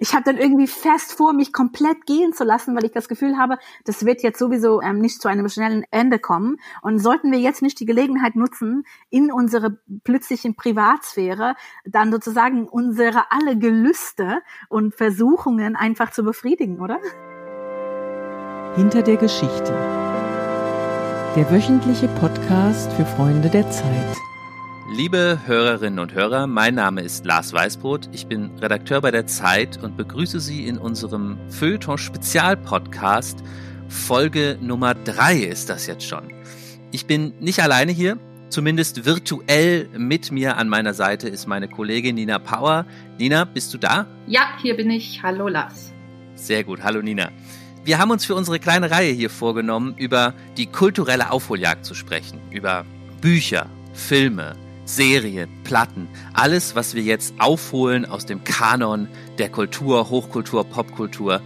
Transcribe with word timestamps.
ich 0.00 0.14
habe 0.14 0.24
dann 0.24 0.38
irgendwie 0.38 0.66
fest 0.66 1.12
vor, 1.12 1.34
mich 1.34 1.52
komplett 1.52 2.06
gehen 2.06 2.32
zu 2.32 2.42
lassen, 2.42 2.74
weil 2.74 2.84
ich 2.84 2.92
das 2.92 3.06
Gefühl 3.06 3.36
habe, 3.36 3.58
das 3.84 4.06
wird 4.06 4.22
jetzt 4.22 4.38
sowieso 4.38 4.80
ähm, 4.80 4.98
nicht 4.98 5.20
zu 5.20 5.28
einem 5.28 5.48
schnellen 5.48 5.84
Ende 5.90 6.18
kommen. 6.18 6.56
Und 6.80 6.98
sollten 6.98 7.30
wir 7.30 7.38
jetzt 7.38 7.60
nicht 7.60 7.78
die 7.80 7.84
Gelegenheit 7.84 8.34
nutzen, 8.34 8.84
in 9.10 9.30
unsere 9.30 9.78
plötzlichen 10.02 10.56
Privatsphäre 10.56 11.54
dann 11.84 12.10
sozusagen 12.10 12.66
unsere 12.66 13.30
alle 13.30 13.58
Gelüste 13.58 14.40
und 14.70 14.94
Versuchungen 14.94 15.76
einfach 15.76 16.12
zu 16.12 16.24
befriedigen, 16.24 16.80
oder? 16.80 16.98
Hinter 18.76 19.02
der 19.02 19.16
Geschichte. 19.16 19.72
Der 21.36 21.50
wöchentliche 21.50 22.08
Podcast 22.08 22.90
für 22.94 23.04
Freunde 23.04 23.50
der 23.50 23.70
Zeit. 23.70 24.29
Liebe 24.92 25.38
Hörerinnen 25.46 26.00
und 26.00 26.14
Hörer, 26.14 26.48
mein 26.48 26.74
Name 26.74 27.02
ist 27.02 27.24
Lars 27.24 27.52
Weißbrot. 27.52 28.08
Ich 28.10 28.26
bin 28.26 28.50
Redakteur 28.58 29.00
bei 29.00 29.12
der 29.12 29.24
Zeit 29.24 29.80
und 29.80 29.96
begrüße 29.96 30.40
Sie 30.40 30.66
in 30.66 30.78
unserem 30.78 31.38
Feuilleton 31.48 31.96
Spezialpodcast. 31.96 33.38
Folge 33.86 34.58
Nummer 34.60 34.94
drei 34.94 35.36
ist 35.36 35.70
das 35.70 35.86
jetzt 35.86 36.04
schon. 36.04 36.32
Ich 36.90 37.06
bin 37.06 37.32
nicht 37.38 37.62
alleine 37.62 37.92
hier, 37.92 38.18
zumindest 38.48 39.06
virtuell 39.06 39.88
mit 39.96 40.32
mir 40.32 40.56
an 40.56 40.68
meiner 40.68 40.92
Seite 40.92 41.28
ist 41.28 41.46
meine 41.46 41.68
Kollegin 41.68 42.16
Nina 42.16 42.40
Power. 42.40 42.84
Nina, 43.16 43.44
bist 43.44 43.72
du 43.72 43.78
da? 43.78 44.08
Ja, 44.26 44.58
hier 44.60 44.76
bin 44.76 44.90
ich. 44.90 45.22
Hallo 45.22 45.46
Lars. 45.46 45.92
Sehr 46.34 46.64
gut, 46.64 46.82
hallo 46.82 47.00
Nina. 47.00 47.30
Wir 47.84 48.00
haben 48.00 48.10
uns 48.10 48.24
für 48.24 48.34
unsere 48.34 48.58
kleine 48.58 48.90
Reihe 48.90 49.12
hier 49.12 49.30
vorgenommen, 49.30 49.94
über 49.96 50.34
die 50.56 50.66
kulturelle 50.66 51.30
Aufholjagd 51.30 51.84
zu 51.84 51.94
sprechen, 51.94 52.40
über 52.50 52.84
Bücher, 53.20 53.66
Filme, 53.94 54.56
Serien, 54.96 55.48
Platten, 55.62 56.08
alles, 56.32 56.74
was 56.74 56.94
wir 56.94 57.02
jetzt 57.02 57.34
aufholen 57.38 58.04
aus 58.04 58.26
dem 58.26 58.42
Kanon 58.42 59.06
der 59.38 59.48
Kultur, 59.48 60.10
Hochkultur, 60.10 60.64
Popkultur. 60.64 61.40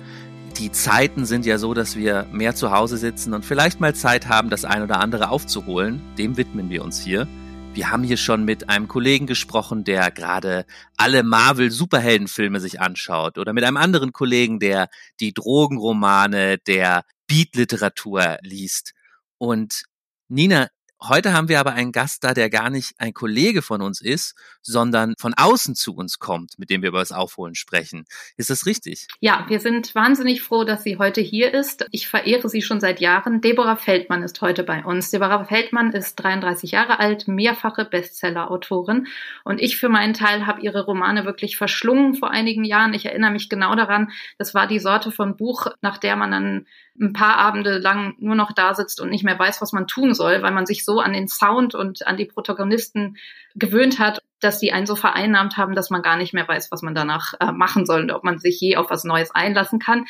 Die 0.59 0.73
Zeiten 0.73 1.27
sind 1.27 1.45
ja 1.45 1.59
so, 1.59 1.75
dass 1.75 1.95
wir 1.95 2.27
mehr 2.33 2.55
zu 2.55 2.71
Hause 2.71 2.96
sitzen 2.96 3.35
und 3.35 3.45
vielleicht 3.45 3.80
mal 3.80 3.95
Zeit 3.95 4.29
haben, 4.29 4.49
das 4.49 4.65
ein 4.65 4.83
oder 4.83 4.99
andere 4.99 5.29
aufzuholen. 5.29 6.01
Dem 6.16 6.38
widmen 6.38 6.71
wir 6.71 6.83
uns 6.83 7.02
hier. 7.02 7.29
Wir 7.74 7.91
haben 7.91 8.02
hier 8.02 8.16
schon 8.16 8.45
mit 8.46 8.71
einem 8.71 8.88
Kollegen 8.88 9.27
gesprochen, 9.27 9.85
der 9.85 10.11
gerade 10.11 10.65
alle 10.96 11.23
Marvel-Superheldenfilme 11.23 12.61
sich 12.61 12.80
anschaut 12.80 13.37
oder 13.37 13.52
mit 13.52 13.65
einem 13.65 13.77
anderen 13.77 14.13
Kollegen, 14.13 14.59
der 14.59 14.88
die 15.21 15.35
Drogenromane 15.35 16.59
der 16.59 17.05
Beat-Literatur 17.27 18.38
liest. 18.40 18.95
Und 19.37 19.85
Nina, 20.29 20.68
Heute 21.07 21.35
haben 21.35 21.51
wir 21.51 21.60
aber 21.60 21.74
einen 21.74 21.93
Gast 21.93 22.24
da, 22.24 22.33
der 22.33 22.49
gar 22.49 22.71
nicht 22.71 22.95
ein 22.99 23.13
Kollege 23.13 23.60
von 23.60 23.83
uns 23.83 24.01
ist, 24.01 24.35
sondern 24.63 25.15
von 25.19 25.35
außen 25.35 25.74
zu 25.74 25.95
uns 25.95 26.19
kommt, 26.19 26.59
mit 26.59 26.71
dem 26.71 26.80
wir 26.80 26.88
über 26.88 27.01
das 27.01 27.13
Aufholen 27.13 27.55
sprechen. 27.55 28.07
Ist 28.38 28.49
das 28.49 28.65
richtig? 28.65 29.09
Ja, 29.21 29.45
wir 29.49 29.61
sind 29.61 29.95
wahnsinnig 29.95 30.41
froh, 30.41 30.65
dass 30.65 30.83
sie 30.83 30.96
heute 30.96 31.21
hier 31.21 31.52
ist. 31.52 31.87
Ich 31.91 32.09
verehre 32.09 32.49
sie 32.49 32.63
schon 32.63 32.80
seit 32.80 33.01
Jahren. 33.01 33.43
Deborah 33.43 33.77
Feldmann 33.77 34.23
ist 34.23 34.41
heute 34.41 34.65
bei 34.65 34.83
uns. 34.83 35.11
Deborah 35.11 35.45
Feldmann 35.45 35.93
ist 35.93 36.16
33 36.16 36.71
Jahre 36.71 36.99
alt, 37.01 37.29
mehrfache 37.29 37.85
Bestseller-Autorin. 37.85 39.07
Und 39.45 39.61
ich 39.61 39.77
für 39.77 39.91
meinen 39.91 40.15
Teil 40.15 40.46
habe 40.46 40.63
ihre 40.63 40.87
Romane 40.87 41.27
wirklich 41.27 41.59
verschlungen 41.59 42.15
vor 42.15 42.30
einigen 42.30 42.65
Jahren. 42.65 42.95
Ich 42.95 43.05
erinnere 43.05 43.33
mich 43.33 43.51
genau 43.51 43.74
daran, 43.74 44.11
das 44.39 44.55
war 44.55 44.66
die 44.66 44.79
Sorte 44.79 45.13
von 45.13 45.37
Buch, 45.37 45.66
nach 45.83 45.99
der 45.99 46.16
man 46.16 46.30
dann 46.30 46.66
ein 47.00 47.12
paar 47.12 47.37
Abende 47.38 47.78
lang 47.78 48.14
nur 48.18 48.37
noch 48.37 48.52
da 48.52 48.74
sitzt 48.74 49.00
und 49.00 49.10
nicht 49.10 49.24
mehr 49.24 49.38
weiß, 49.38 49.60
was 49.60 49.73
man 49.73 49.87
tun 49.87 50.14
soll, 50.14 50.42
weil 50.42 50.52
man 50.52 50.66
sich 50.66 50.84
so 50.84 51.00
an 51.00 51.12
den 51.12 51.26
Sound 51.26 51.74
und 51.74 52.06
an 52.06 52.16
die 52.16 52.24
Protagonisten 52.24 53.16
gewöhnt 53.56 53.98
hat, 53.98 54.23
dass 54.40 54.60
die 54.60 54.73
einen 54.73 54.87
so 54.87 54.95
vereinnahmt 54.95 55.56
haben, 55.56 55.74
dass 55.74 55.90
man 55.90 56.02
gar 56.02 56.16
nicht 56.16 56.34
mehr 56.34 56.46
weiß, 56.46 56.70
was 56.70 56.82
man 56.82 56.95
danach 56.95 57.34
äh, 57.40 57.50
machen 57.50 57.84
soll 57.87 58.02
und 58.02 58.12
ob 58.12 58.22
man 58.22 58.38
sich 58.38 58.60
je 58.60 58.76
auf 58.76 58.90
was 58.90 59.04
Neues 59.04 59.32
einlassen 59.32 59.80
kann. 59.80 60.06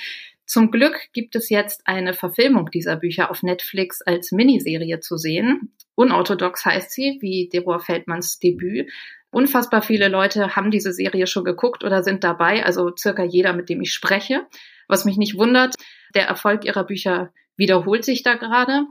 Zum 0.47 0.71
Glück 0.71 0.99
gibt 1.15 1.37
es 1.37 1.49
jetzt 1.49 1.87
eine 1.87 2.13
Verfilmung 2.13 2.71
dieser 2.71 2.97
Bücher 2.97 3.31
auf 3.31 3.43
Netflix 3.43 4.03
als 4.03 4.31
Miniserie 4.31 5.01
zu 5.01 5.17
sehen. 5.17 5.73
Unorthodox 5.95 6.67
heißt 6.67 6.91
sie, 6.91 7.19
wie 7.23 7.49
Deborah 7.51 7.79
Feldmanns 7.79 8.39
Debüt. 8.41 8.91
Unfassbar 9.31 9.81
viele 9.81 10.09
Leute 10.09 10.55
haben 10.55 10.71
diese 10.71 10.93
Serie 10.93 11.27
schon 11.27 11.45
geguckt 11.45 11.83
oder 11.83 12.03
sind 12.03 12.25
dabei, 12.25 12.65
also 12.65 12.93
circa 12.97 13.25
jeder, 13.25 13.55
mit 13.55 13.69
dem 13.71 13.81
ich 13.81 13.93
spreche. 13.93 14.47
Was 14.87 15.07
mich 15.07 15.17
nicht 15.17 15.39
wundert, 15.39 15.75
der 16.15 16.27
Erfolg 16.27 16.65
ihrer 16.65 16.85
Bücher 16.85 17.33
wiederholt 17.57 18.05
sich 18.05 18.23
da 18.23 18.35
gerade. 18.35 18.87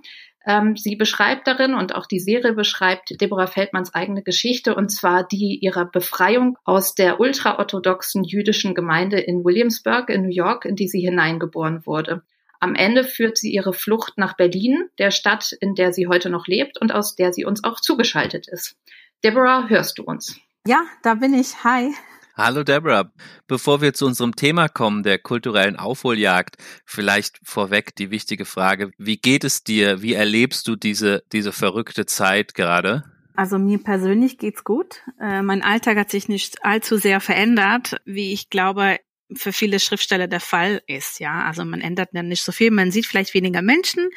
Ähm, 0.46 0.76
sie 0.76 0.96
beschreibt 0.96 1.48
darin 1.48 1.74
und 1.74 1.96
auch 1.96 2.06
die 2.06 2.20
Serie 2.20 2.54
beschreibt 2.54 3.22
Deborah 3.22 3.48
Feldmanns 3.48 3.94
eigene 3.94 4.24
Geschichte 4.24 4.76
und 4.76 4.90
zwar 4.90 5.26
die 5.26 5.60
ihrer 5.62 5.86
Befreiung 5.86 6.58
aus 6.66 6.96
der 6.96 7.20
ultraorthodoxen 7.20 8.24
jüdischen 8.24 8.76
Gemeinde 8.76 9.20
in 9.20 9.46
Williamsburg 9.46 10.10
in 10.10 10.24
New 10.24 10.34
York, 10.34 10.66
in 10.66 10.76
die 10.76 10.88
sie 10.88 11.00
hineingeboren 11.00 11.86
wurde. 11.86 12.24
Am 12.60 12.76
Ende 12.76 13.04
führt 13.04 13.38
sie 13.38 13.52
ihre 13.52 13.74
Flucht 13.74 14.18
nach 14.18 14.36
Berlin, 14.36 14.90
der 14.98 15.12
Stadt, 15.12 15.52
in 15.60 15.76
der 15.76 15.92
sie 15.92 16.08
heute 16.08 16.30
noch 16.30 16.48
lebt 16.48 16.80
und 16.80 16.94
aus 16.94 17.16
der 17.16 17.34
sie 17.34 17.46
uns 17.46 17.64
auch 17.64 17.80
zugeschaltet 17.80 18.48
ist. 18.48 18.78
Deborah, 19.24 19.68
hörst 19.68 19.98
du 19.98 20.04
uns? 20.04 20.40
Ja, 20.66 20.86
da 21.04 21.16
bin 21.16 21.34
ich. 21.34 21.64
Hi. 21.64 21.94
Hallo 22.36 22.64
Deborah. 22.64 23.12
Bevor 23.46 23.82
wir 23.82 23.94
zu 23.94 24.08
unserem 24.08 24.36
Thema 24.36 24.68
kommen, 24.68 25.04
der 25.04 25.20
kulturellen 25.20 25.76
Aufholjagd, 25.76 26.58
vielleicht 26.84 27.40
vorweg 27.44 27.96
die 27.96 28.10
wichtige 28.10 28.46
Frage, 28.46 28.90
wie 28.98 29.18
geht 29.18 29.44
es 29.44 29.64
dir? 29.64 30.02
Wie 30.02 30.14
erlebst 30.14 30.68
du 30.68 30.76
diese, 30.76 31.22
diese 31.32 31.52
verrückte 31.52 32.08
Zeit 32.08 32.56
gerade? 32.56 33.04
Also 33.36 33.60
mir 33.60 33.78
persönlich 33.78 34.40
geht's 34.40 34.64
gut. 34.64 35.04
Äh, 35.20 35.44
mein 35.44 35.62
Alltag 35.62 35.96
hat 35.96 36.10
sich 36.10 36.28
nicht 36.28 36.66
allzu 36.66 36.98
sehr 36.98 37.20
verändert, 37.20 37.98
wie 38.04 38.34
ich 38.34 38.50
glaube, 38.50 38.98
für 39.36 39.54
viele 39.54 39.80
Schriftsteller 39.80 40.28
der 40.28 40.40
Fall 40.40 40.82
ist, 40.88 41.20
ja. 41.20 41.44
Also 41.44 41.66
man 41.66 41.82
ändert 41.82 42.10
dann 42.14 42.28
nicht 42.28 42.44
so 42.44 42.52
viel, 42.52 42.72
man 42.72 42.92
sieht 42.92 43.06
vielleicht 43.06 43.34
weniger 43.34 43.62
Menschen 43.62 44.10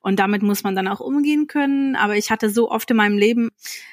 und 0.00 0.18
damit 0.18 0.42
muss 0.42 0.62
man 0.62 0.76
dann 0.76 0.88
auch 0.88 1.00
umgehen 1.00 1.46
können. 1.46 1.96
Aber 1.96 2.16
ich 2.16 2.30
hatte 2.30 2.50
so 2.50 2.70
oft 2.70 2.90
in 2.90 2.96
meinem 2.96 3.18
Leben 3.18 3.50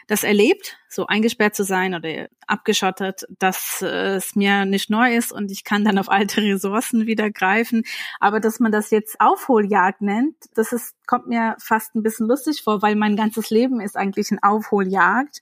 das 0.07 0.23
erlebt, 0.23 0.77
so 0.89 1.07
eingesperrt 1.07 1.55
zu 1.55 1.63
sein 1.63 1.95
oder 1.95 2.27
abgeschottet, 2.47 3.25
dass 3.39 3.81
äh, 3.81 4.15
es 4.15 4.35
mir 4.35 4.65
nicht 4.65 4.89
neu 4.89 5.15
ist 5.15 5.31
und 5.31 5.51
ich 5.51 5.63
kann 5.63 5.85
dann 5.85 5.97
auf 5.97 6.09
alte 6.09 6.41
Ressourcen 6.41 7.05
wieder 7.07 7.31
greifen. 7.31 7.83
Aber 8.19 8.39
dass 8.39 8.59
man 8.59 8.71
das 8.71 8.91
jetzt 8.91 9.19
Aufholjagd 9.19 10.01
nennt, 10.01 10.35
das 10.53 10.73
ist, 10.73 10.95
kommt 11.07 11.27
mir 11.27 11.55
fast 11.59 11.95
ein 11.95 12.03
bisschen 12.03 12.27
lustig 12.27 12.61
vor, 12.63 12.81
weil 12.81 12.95
mein 12.95 13.15
ganzes 13.15 13.49
Leben 13.49 13.79
ist 13.79 13.95
eigentlich 13.95 14.31
ein 14.31 14.43
Aufholjagd. 14.43 15.41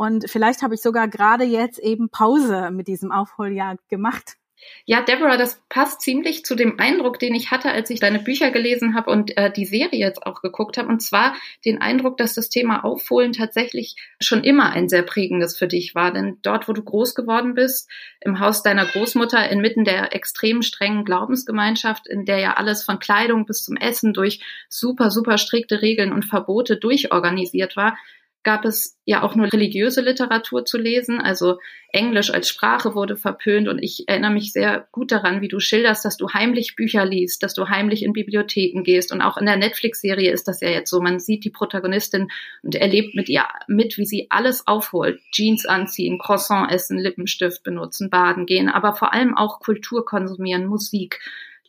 Und 0.00 0.30
vielleicht 0.30 0.62
habe 0.62 0.74
ich 0.74 0.80
sogar 0.80 1.08
gerade 1.08 1.44
jetzt 1.44 1.78
eben 1.78 2.08
Pause 2.08 2.70
mit 2.70 2.88
diesem 2.88 3.12
Aufholjagd 3.12 3.86
gemacht. 3.90 4.38
Ja, 4.86 5.02
Deborah, 5.02 5.36
das 5.36 5.62
passt 5.68 6.00
ziemlich 6.00 6.44
zu 6.44 6.54
dem 6.54 6.78
Eindruck, 6.80 7.18
den 7.18 7.34
ich 7.34 7.50
hatte, 7.50 7.70
als 7.70 7.90
ich 7.90 8.00
deine 8.00 8.18
Bücher 8.18 8.50
gelesen 8.50 8.94
habe 8.94 9.10
und 9.10 9.36
äh, 9.36 9.52
die 9.52 9.66
Serie 9.66 9.98
jetzt 10.00 10.26
auch 10.26 10.42
geguckt 10.42 10.78
habe. 10.78 10.88
Und 10.88 11.00
zwar 11.00 11.34
den 11.64 11.80
Eindruck, 11.80 12.16
dass 12.16 12.34
das 12.34 12.48
Thema 12.48 12.84
Aufholen 12.84 13.32
tatsächlich 13.32 13.94
schon 14.20 14.42
immer 14.42 14.72
ein 14.72 14.88
sehr 14.88 15.02
prägendes 15.02 15.56
für 15.56 15.68
dich 15.68 15.94
war. 15.94 16.12
Denn 16.12 16.38
dort, 16.42 16.68
wo 16.68 16.72
du 16.72 16.82
groß 16.82 17.14
geworden 17.14 17.54
bist, 17.54 17.88
im 18.20 18.40
Haus 18.40 18.62
deiner 18.62 18.86
Großmutter, 18.86 19.48
inmitten 19.50 19.84
der 19.84 20.14
extrem 20.14 20.62
strengen 20.62 21.04
Glaubensgemeinschaft, 21.04 22.06
in 22.06 22.24
der 22.24 22.38
ja 22.38 22.54
alles 22.54 22.82
von 22.82 22.98
Kleidung 22.98 23.46
bis 23.46 23.64
zum 23.64 23.76
Essen 23.76 24.12
durch 24.12 24.40
super, 24.68 25.10
super 25.10 25.38
strikte 25.38 25.82
Regeln 25.82 26.12
und 26.12 26.24
Verbote 26.24 26.76
durchorganisiert 26.76 27.76
war, 27.76 27.96
gab 28.42 28.64
es 28.64 28.98
ja 29.04 29.22
auch 29.22 29.34
nur 29.34 29.52
religiöse 29.52 30.00
Literatur 30.00 30.64
zu 30.64 30.78
lesen. 30.78 31.20
Also 31.20 31.58
Englisch 31.92 32.32
als 32.32 32.48
Sprache 32.48 32.94
wurde 32.94 33.16
verpönt 33.16 33.68
und 33.68 33.78
ich 33.78 34.04
erinnere 34.06 34.30
mich 34.30 34.52
sehr 34.52 34.86
gut 34.92 35.12
daran, 35.12 35.40
wie 35.40 35.48
du 35.48 35.60
schilderst, 35.60 36.04
dass 36.04 36.16
du 36.16 36.30
heimlich 36.30 36.76
Bücher 36.76 37.04
liest, 37.04 37.42
dass 37.42 37.52
du 37.52 37.68
heimlich 37.68 38.02
in 38.02 38.12
Bibliotheken 38.12 38.82
gehst. 38.82 39.12
Und 39.12 39.20
auch 39.20 39.36
in 39.36 39.46
der 39.46 39.56
Netflix-Serie 39.56 40.30
ist 40.30 40.48
das 40.48 40.60
ja 40.60 40.70
jetzt 40.70 40.90
so. 40.90 41.00
Man 41.00 41.20
sieht 41.20 41.44
die 41.44 41.50
Protagonistin 41.50 42.28
und 42.62 42.74
erlebt 42.74 43.14
mit 43.14 43.28
ihr 43.28 43.44
mit, 43.66 43.98
wie 43.98 44.06
sie 44.06 44.28
alles 44.30 44.66
aufholt. 44.66 45.20
Jeans 45.32 45.66
anziehen, 45.66 46.18
Croissant 46.18 46.70
essen, 46.70 46.98
Lippenstift 46.98 47.62
benutzen, 47.62 48.08
baden 48.08 48.46
gehen, 48.46 48.68
aber 48.68 48.94
vor 48.94 49.12
allem 49.12 49.36
auch 49.36 49.60
Kultur 49.60 50.04
konsumieren, 50.04 50.66
Musik 50.66 51.20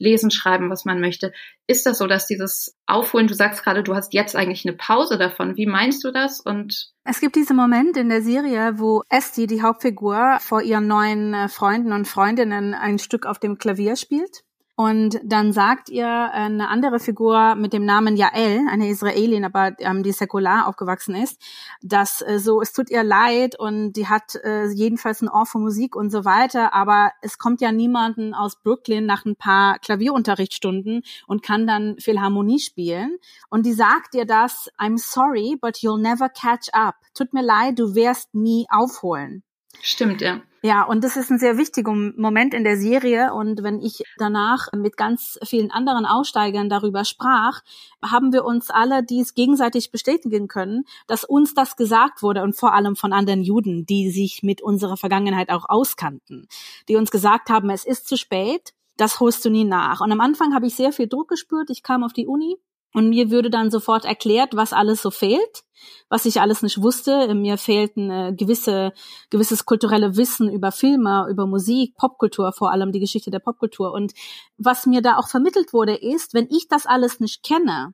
lesen, 0.01 0.31
schreiben, 0.31 0.69
was 0.69 0.83
man 0.83 0.99
möchte. 0.99 1.31
Ist 1.67 1.85
das 1.85 1.99
so, 1.99 2.07
dass 2.07 2.27
dieses 2.27 2.75
Aufholen, 2.85 3.27
du 3.27 3.33
sagst 3.33 3.63
gerade, 3.63 3.83
du 3.83 3.95
hast 3.95 4.13
jetzt 4.13 4.35
eigentlich 4.35 4.65
eine 4.65 4.75
Pause 4.75 5.17
davon. 5.17 5.55
Wie 5.55 5.67
meinst 5.67 6.03
du 6.03 6.11
das? 6.11 6.41
Und 6.41 6.91
es 7.03 7.21
gibt 7.21 7.35
diesen 7.35 7.55
Moment 7.55 7.95
in 7.97 8.09
der 8.09 8.21
Serie, 8.21 8.79
wo 8.79 9.03
Esti, 9.09 9.47
die 9.47 9.61
Hauptfigur, 9.61 10.37
vor 10.41 10.61
ihren 10.61 10.87
neuen 10.87 11.33
äh, 11.33 11.47
Freunden 11.47 11.93
und 11.93 12.07
Freundinnen 12.07 12.73
ein 12.73 12.99
Stück 12.99 13.25
auf 13.25 13.39
dem 13.39 13.57
Klavier 13.57 13.95
spielt. 13.95 14.43
Und 14.75 15.19
dann 15.23 15.51
sagt 15.53 15.89
ihr 15.89 16.07
eine 16.07 16.69
andere 16.69 16.99
Figur 16.99 17.55
mit 17.55 17.73
dem 17.73 17.85
Namen 17.85 18.15
Jael, 18.15 18.61
eine 18.69 18.89
Israelin, 18.89 19.45
aber 19.45 19.73
ähm, 19.79 20.01
die 20.01 20.11
säkular 20.11 20.67
aufgewachsen 20.67 21.13
ist, 21.13 21.39
dass 21.81 22.21
äh, 22.21 22.39
so, 22.39 22.61
es 22.61 22.71
tut 22.71 22.89
ihr 22.89 23.03
leid 23.03 23.59
und 23.59 23.93
die 23.93 24.07
hat 24.07 24.35
äh, 24.43 24.67
jedenfalls 24.69 25.21
ein 25.21 25.29
Ohr 25.29 25.45
für 25.45 25.59
Musik 25.59 25.95
und 25.95 26.09
so 26.09 26.25
weiter, 26.25 26.73
aber 26.73 27.11
es 27.21 27.37
kommt 27.37 27.61
ja 27.61 27.71
niemanden 27.71 28.33
aus 28.33 28.61
Brooklyn 28.61 29.05
nach 29.05 29.25
ein 29.25 29.35
paar 29.35 29.77
Klavierunterrichtsstunden 29.79 31.03
und 31.27 31.43
kann 31.43 31.67
dann 31.67 31.97
Philharmonie 31.99 32.59
spielen. 32.59 33.17
Und 33.49 33.65
die 33.65 33.73
sagt 33.73 34.15
ihr 34.15 34.25
das, 34.25 34.69
I'm 34.79 34.97
sorry, 34.97 35.57
but 35.61 35.77
you'll 35.77 36.01
never 36.01 36.29
catch 36.29 36.73
up. 36.73 36.95
Tut 37.13 37.33
mir 37.33 37.43
leid, 37.43 37.77
du 37.77 37.93
wirst 37.93 38.33
nie 38.33 38.65
aufholen. 38.69 39.43
Stimmt, 39.81 40.21
ja. 40.21 40.41
Ja, 40.63 40.83
und 40.83 41.03
das 41.03 41.17
ist 41.17 41.31
ein 41.31 41.39
sehr 41.39 41.57
wichtiger 41.57 41.91
Moment 41.91 42.53
in 42.53 42.63
der 42.63 42.77
Serie. 42.77 43.33
Und 43.33 43.63
wenn 43.63 43.79
ich 43.79 44.03
danach 44.17 44.71
mit 44.73 44.95
ganz 44.95 45.39
vielen 45.43 45.71
anderen 45.71 46.05
Aussteigern 46.05 46.69
darüber 46.69 47.03
sprach, 47.03 47.61
haben 48.05 48.31
wir 48.31 48.45
uns 48.45 48.69
alle 48.69 49.03
dies 49.03 49.33
gegenseitig 49.33 49.91
bestätigen 49.91 50.47
können, 50.47 50.83
dass 51.07 51.23
uns 51.23 51.55
das 51.55 51.77
gesagt 51.77 52.21
wurde 52.21 52.43
und 52.43 52.55
vor 52.55 52.73
allem 52.75 52.95
von 52.95 53.11
anderen 53.11 53.41
Juden, 53.41 53.87
die 53.87 54.11
sich 54.11 54.43
mit 54.43 54.61
unserer 54.61 54.97
Vergangenheit 54.97 55.49
auch 55.49 55.67
auskannten, 55.67 56.47
die 56.87 56.95
uns 56.95 57.09
gesagt 57.09 57.49
haben, 57.49 57.71
es 57.71 57.83
ist 57.83 58.07
zu 58.07 58.15
spät, 58.15 58.73
das 58.97 59.19
holst 59.19 59.43
du 59.43 59.49
nie 59.49 59.65
nach. 59.65 59.99
Und 59.99 60.11
am 60.11 60.21
Anfang 60.21 60.53
habe 60.53 60.67
ich 60.67 60.75
sehr 60.75 60.93
viel 60.93 61.07
Druck 61.07 61.29
gespürt. 61.29 61.71
Ich 61.71 61.81
kam 61.81 62.03
auf 62.03 62.13
die 62.13 62.27
Uni 62.27 62.57
und 62.93 63.09
mir 63.09 63.31
würde 63.31 63.49
dann 63.49 63.71
sofort 63.71 64.05
erklärt, 64.05 64.55
was 64.55 64.73
alles 64.73 65.01
so 65.01 65.11
fehlt, 65.11 65.63
was 66.09 66.25
ich 66.25 66.41
alles 66.41 66.61
nicht 66.61 66.81
wusste. 66.81 67.33
Mir 67.33 67.57
fehlt 67.57 67.95
ein 67.95 68.35
gewisse, 68.35 68.91
gewisses 69.29 69.65
kulturelle 69.65 70.17
Wissen 70.17 70.51
über 70.51 70.71
Filme, 70.71 71.27
über 71.29 71.47
Musik, 71.47 71.95
Popkultur, 71.95 72.51
vor 72.51 72.71
allem 72.71 72.91
die 72.91 72.99
Geschichte 72.99 73.31
der 73.31 73.39
Popkultur. 73.39 73.93
Und 73.93 74.13
was 74.57 74.85
mir 74.85 75.01
da 75.01 75.17
auch 75.17 75.29
vermittelt 75.29 75.73
wurde, 75.73 75.95
ist, 75.95 76.33
wenn 76.33 76.47
ich 76.49 76.67
das 76.67 76.85
alles 76.85 77.19
nicht 77.19 77.43
kenne, 77.43 77.93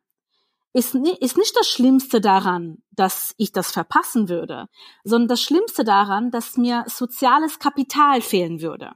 ist, 0.74 0.96
ist 0.96 1.38
nicht 1.38 1.56
das 1.56 1.68
Schlimmste 1.68 2.22
daran, 2.22 2.78
dass 2.92 3.34
ich 3.38 3.52
das 3.52 3.72
verpassen 3.72 4.30
würde, 4.30 4.68
sondern 5.04 5.28
das 5.28 5.42
Schlimmste 5.42 5.84
daran, 5.84 6.30
dass 6.32 6.58
mir 6.58 6.84
soziales 6.88 7.60
Kapital 7.60 8.22
fehlen 8.22 8.62
würde. 8.62 8.92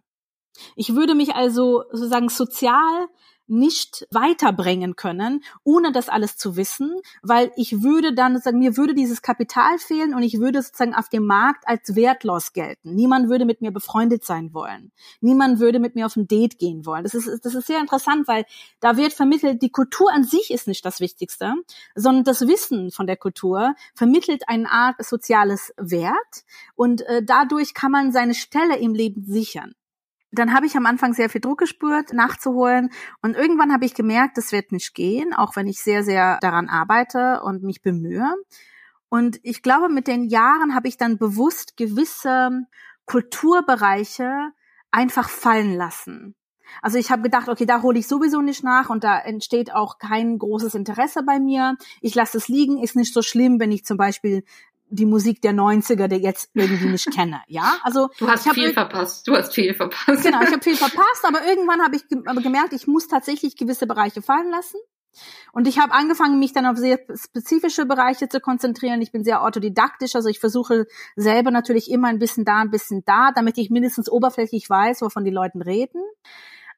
Ich 0.75 0.95
würde 0.95 1.15
mich 1.15 1.33
also 1.33 1.83
sozusagen 1.91 2.29
sozial 2.29 3.07
nicht 3.51 4.07
weiterbringen 4.11 4.95
können, 4.95 5.43
ohne 5.63 5.91
das 5.91 6.09
alles 6.09 6.37
zu 6.37 6.55
wissen, 6.55 6.95
weil 7.21 7.51
ich 7.55 7.83
würde 7.83 8.13
dann 8.13 8.33
sozusagen, 8.33 8.59
mir 8.59 8.77
würde 8.77 8.93
dieses 8.93 9.21
Kapital 9.21 9.77
fehlen 9.77 10.13
und 10.13 10.23
ich 10.23 10.39
würde 10.39 10.61
sozusagen 10.61 10.95
auf 10.95 11.09
dem 11.09 11.25
Markt 11.25 11.67
als 11.67 11.95
wertlos 11.95 12.53
gelten. 12.53 12.95
Niemand 12.95 13.29
würde 13.29 13.45
mit 13.45 13.61
mir 13.61 13.71
befreundet 13.71 14.23
sein 14.23 14.53
wollen. 14.53 14.91
Niemand 15.19 15.59
würde 15.59 15.79
mit 15.79 15.95
mir 15.95 16.05
auf 16.05 16.15
ein 16.15 16.27
Date 16.27 16.57
gehen 16.57 16.85
wollen. 16.85 17.03
Das 17.03 17.13
ist, 17.13 17.45
das 17.45 17.53
ist 17.53 17.67
sehr 17.67 17.79
interessant, 17.79 18.27
weil 18.27 18.45
da 18.79 18.97
wird 18.97 19.13
vermittelt, 19.13 19.61
die 19.61 19.69
Kultur 19.69 20.11
an 20.11 20.23
sich 20.23 20.51
ist 20.51 20.67
nicht 20.67 20.85
das 20.85 20.99
Wichtigste, 20.99 21.53
sondern 21.95 22.23
das 22.23 22.47
Wissen 22.47 22.91
von 22.91 23.05
der 23.05 23.17
Kultur 23.17 23.75
vermittelt 23.93 24.43
eine 24.47 24.71
Art 24.71 25.03
soziales 25.03 25.73
Wert 25.77 26.45
und 26.75 27.01
äh, 27.01 27.21
dadurch 27.23 27.73
kann 27.73 27.91
man 27.91 28.11
seine 28.11 28.33
Stelle 28.33 28.77
im 28.77 28.93
Leben 28.93 29.25
sichern 29.25 29.73
dann 30.31 30.53
habe 30.53 30.65
ich 30.65 30.75
am 30.75 30.85
Anfang 30.85 31.13
sehr 31.13 31.29
viel 31.29 31.41
Druck 31.41 31.59
gespürt, 31.59 32.13
nachzuholen. 32.13 32.89
Und 33.21 33.35
irgendwann 33.35 33.73
habe 33.73 33.85
ich 33.85 33.93
gemerkt, 33.93 34.37
das 34.37 34.51
wird 34.51 34.71
nicht 34.71 34.93
gehen, 34.93 35.33
auch 35.33 35.55
wenn 35.55 35.67
ich 35.67 35.81
sehr, 35.81 36.03
sehr 36.03 36.39
daran 36.41 36.69
arbeite 36.69 37.41
und 37.43 37.63
mich 37.63 37.81
bemühe. 37.81 38.33
Und 39.09 39.39
ich 39.43 39.61
glaube, 39.61 39.89
mit 39.89 40.07
den 40.07 40.23
Jahren 40.23 40.73
habe 40.73 40.87
ich 40.87 40.97
dann 40.97 41.17
bewusst 41.17 41.75
gewisse 41.75 42.65
Kulturbereiche 43.05 44.51
einfach 44.89 45.29
fallen 45.29 45.75
lassen. 45.75 46.35
Also 46.81 46.97
ich 46.97 47.11
habe 47.11 47.23
gedacht, 47.23 47.49
okay, 47.49 47.65
da 47.65 47.81
hole 47.81 47.99
ich 47.99 48.07
sowieso 48.07 48.41
nicht 48.41 48.63
nach 48.63 48.89
und 48.89 49.03
da 49.03 49.19
entsteht 49.19 49.73
auch 49.73 49.97
kein 49.97 50.37
großes 50.37 50.75
Interesse 50.75 51.23
bei 51.23 51.39
mir. 51.39 51.75
Ich 51.99 52.15
lasse 52.15 52.37
es 52.37 52.47
liegen, 52.47 52.81
ist 52.81 52.95
nicht 52.95 53.13
so 53.13 53.21
schlimm, 53.21 53.59
wenn 53.59 53.73
ich 53.73 53.83
zum 53.83 53.97
Beispiel 53.97 54.43
die 54.91 55.05
Musik 55.05 55.41
der 55.41 55.53
90er, 55.53 56.07
der 56.07 56.19
jetzt 56.19 56.49
irgendwie 56.53 56.87
nicht 56.87 57.11
kenne. 57.15 57.41
Ja, 57.47 57.77
also 57.83 58.09
du 58.19 58.27
hast 58.27 58.49
viel 58.49 58.73
verpasst. 58.73 59.27
Du 59.27 59.35
hast 59.35 59.53
viel 59.53 59.73
verpasst. 59.73 60.23
Genau, 60.23 60.41
ich 60.41 60.51
habe 60.51 60.61
viel 60.61 60.75
verpasst, 60.77 61.23
aber 61.23 61.45
irgendwann 61.47 61.81
habe 61.81 61.95
ich 61.95 62.07
gemerkt, 62.07 62.73
ich 62.73 62.87
muss 62.87 63.07
tatsächlich 63.07 63.55
gewisse 63.55 63.87
Bereiche 63.87 64.21
fallen 64.21 64.51
lassen. 64.51 64.77
Und 65.51 65.67
ich 65.67 65.79
habe 65.79 65.93
angefangen, 65.93 66.39
mich 66.39 66.53
dann 66.53 66.65
auf 66.65 66.77
sehr 66.77 66.99
spezifische 67.13 67.85
Bereiche 67.85 68.29
zu 68.29 68.39
konzentrieren. 68.39 69.01
Ich 69.01 69.11
bin 69.11 69.23
sehr 69.23 69.43
autodidaktisch, 69.43 70.15
also 70.15 70.29
ich 70.29 70.39
versuche 70.39 70.87
selber 71.15 71.51
natürlich 71.51 71.91
immer 71.91 72.07
ein 72.07 72.19
bisschen 72.19 72.45
da, 72.45 72.61
ein 72.61 72.71
bisschen 72.71 73.03
da, 73.05 73.31
damit 73.31 73.57
ich 73.57 73.69
mindestens 73.69 74.09
oberflächlich 74.09 74.69
weiß, 74.69 75.01
wovon 75.01 75.25
die 75.25 75.31
Leute 75.31 75.59
reden. 75.65 76.01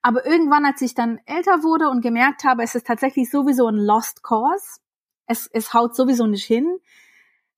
Aber 0.01 0.25
irgendwann, 0.25 0.65
als 0.65 0.81
ich 0.81 0.95
dann 0.95 1.19
älter 1.25 1.63
wurde 1.63 1.89
und 1.89 2.01
gemerkt 2.01 2.43
habe, 2.43 2.63
es 2.63 2.75
ist 2.75 2.87
tatsächlich 2.87 3.29
sowieso 3.29 3.67
ein 3.67 3.77
Lost 3.77 4.23
Cause, 4.23 4.79
es, 5.27 5.47
es 5.53 5.73
haut 5.73 5.95
sowieso 5.95 6.27
nicht 6.27 6.45
hin, 6.45 6.79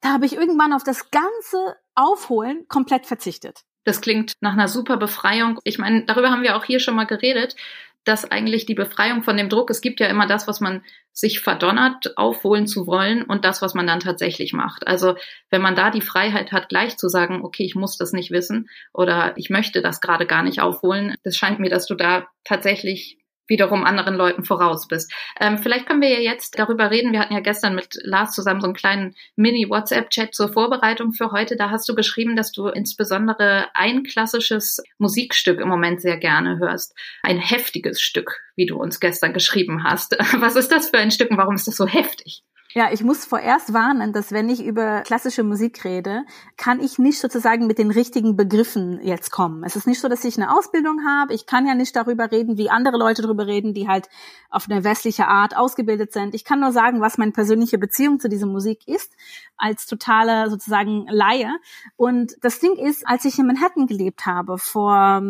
da 0.05 0.13
habe 0.13 0.27
ich 0.27 0.35
irgendwann 0.35 0.71
auf 0.71 0.83
das 0.83 1.09
ganze 1.09 1.77
Aufholen 1.95 2.67
komplett 2.67 3.07
verzichtet. 3.07 3.61
Das 3.85 4.01
klingt 4.01 4.33
nach 4.39 4.53
einer 4.53 4.67
super 4.67 4.97
Befreiung. 4.97 5.59
Ich 5.63 5.79
meine, 5.79 6.05
darüber 6.05 6.29
haben 6.29 6.43
wir 6.43 6.55
auch 6.55 6.63
hier 6.63 6.79
schon 6.79 6.95
mal 6.95 7.07
geredet, 7.07 7.55
dass 8.03 8.29
eigentlich 8.29 8.67
die 8.67 8.75
Befreiung 8.75 9.23
von 9.23 9.35
dem 9.35 9.49
Druck, 9.49 9.71
es 9.71 9.81
gibt 9.81 9.99
ja 9.99 10.05
immer 10.05 10.27
das, 10.27 10.47
was 10.47 10.61
man 10.61 10.83
sich 11.11 11.39
verdonnert, 11.39 12.19
aufholen 12.19 12.67
zu 12.67 12.85
wollen 12.85 13.23
und 13.23 13.45
das, 13.45 13.63
was 13.63 13.73
man 13.73 13.87
dann 13.87 13.99
tatsächlich 13.99 14.53
macht. 14.53 14.85
Also 14.85 15.15
wenn 15.49 15.63
man 15.63 15.75
da 15.75 15.89
die 15.89 16.01
Freiheit 16.01 16.51
hat, 16.51 16.69
gleich 16.69 16.97
zu 16.97 17.09
sagen, 17.09 17.43
okay, 17.43 17.63
ich 17.63 17.73
muss 17.73 17.97
das 17.97 18.13
nicht 18.13 18.29
wissen 18.29 18.69
oder 18.93 19.33
ich 19.37 19.49
möchte 19.49 19.81
das 19.81 20.01
gerade 20.01 20.27
gar 20.27 20.43
nicht 20.43 20.61
aufholen, 20.61 21.15
das 21.23 21.35
scheint 21.35 21.59
mir, 21.59 21.71
dass 21.71 21.87
du 21.87 21.95
da 21.95 22.27
tatsächlich 22.43 23.17
wiederum 23.47 23.83
anderen 23.83 24.15
Leuten 24.15 24.43
voraus 24.43 24.87
bist. 24.87 25.13
Ähm, 25.39 25.57
vielleicht 25.57 25.85
können 25.85 26.01
wir 26.01 26.09
ja 26.09 26.19
jetzt 26.19 26.57
darüber 26.57 26.91
reden. 26.91 27.11
Wir 27.11 27.19
hatten 27.19 27.33
ja 27.33 27.39
gestern 27.39 27.75
mit 27.75 27.97
Lars 28.03 28.33
zusammen 28.33 28.61
so 28.61 28.67
einen 28.67 28.75
kleinen 28.75 29.15
Mini-WhatsApp-Chat 29.35 30.33
zur 30.33 30.51
Vorbereitung 30.51 31.13
für 31.13 31.31
heute. 31.31 31.55
Da 31.55 31.69
hast 31.69 31.87
du 31.87 31.95
geschrieben, 31.95 32.35
dass 32.35 32.51
du 32.51 32.67
insbesondere 32.67 33.67
ein 33.73 34.03
klassisches 34.03 34.81
Musikstück 34.97 35.59
im 35.59 35.67
Moment 35.67 36.01
sehr 36.01 36.17
gerne 36.17 36.59
hörst. 36.59 36.95
Ein 37.23 37.37
heftiges 37.37 38.01
Stück, 38.01 38.41
wie 38.55 38.65
du 38.65 38.77
uns 38.77 38.99
gestern 38.99 39.33
geschrieben 39.33 39.83
hast. 39.83 40.17
Was 40.39 40.55
ist 40.55 40.71
das 40.71 40.89
für 40.89 40.97
ein 40.97 41.11
Stück 41.11 41.31
und 41.31 41.37
warum 41.37 41.55
ist 41.55 41.67
das 41.67 41.75
so 41.75 41.87
heftig? 41.87 42.43
Ja, 42.77 42.91
ich 42.91 43.05
muss 43.05 43.23
vorerst 43.23 43.71
warnen, 43.71 44.11
dass 44.11 44.33
wenn 44.33 44.49
ich 44.49 44.61
über 44.61 44.99
klassische 45.03 45.43
Musik 45.43 45.85
rede, 45.85 46.25
kann 46.57 46.81
ich 46.81 46.99
nicht 46.99 47.21
sozusagen 47.21 47.67
mit 47.67 47.77
den 47.77 47.89
richtigen 47.89 48.35
Begriffen 48.35 48.99
jetzt 49.01 49.31
kommen. 49.31 49.63
Es 49.63 49.77
ist 49.77 49.87
nicht 49.87 50.01
so, 50.01 50.09
dass 50.09 50.25
ich 50.25 50.35
eine 50.35 50.53
Ausbildung 50.53 51.05
habe. 51.07 51.33
Ich 51.33 51.45
kann 51.45 51.65
ja 51.65 51.73
nicht 51.73 51.95
darüber 51.95 52.33
reden, 52.33 52.57
wie 52.57 52.69
andere 52.69 52.97
Leute 52.97 53.21
darüber 53.21 53.47
reden, 53.47 53.73
die 53.73 53.87
halt 53.87 54.09
auf 54.49 54.65
eine 54.69 54.83
westliche 54.83 55.29
Art 55.29 55.55
ausgebildet 55.55 56.11
sind. 56.11 56.35
Ich 56.35 56.43
kann 56.43 56.59
nur 56.59 56.73
sagen, 56.73 56.99
was 56.99 57.17
meine 57.17 57.31
persönliche 57.31 57.77
Beziehung 57.77 58.19
zu 58.19 58.27
dieser 58.27 58.45
Musik 58.45 58.85
ist, 58.89 59.13
als 59.55 59.85
totale 59.85 60.49
sozusagen 60.49 61.07
Laie. 61.07 61.55
Und 61.95 62.35
das 62.41 62.59
Ding 62.59 62.75
ist, 62.75 63.07
als 63.07 63.23
ich 63.23 63.39
in 63.39 63.47
Manhattan 63.47 63.87
gelebt 63.87 64.25
habe, 64.25 64.57
vor, 64.57 65.21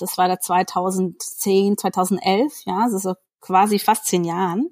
das 0.00 0.18
war 0.18 0.26
da 0.26 0.40
2010, 0.40 1.78
2011, 1.78 2.64
ja, 2.64 2.88
ist 2.88 3.00
so 3.00 3.14
quasi 3.40 3.78
fast 3.78 4.06
zehn 4.06 4.24
Jahren, 4.24 4.70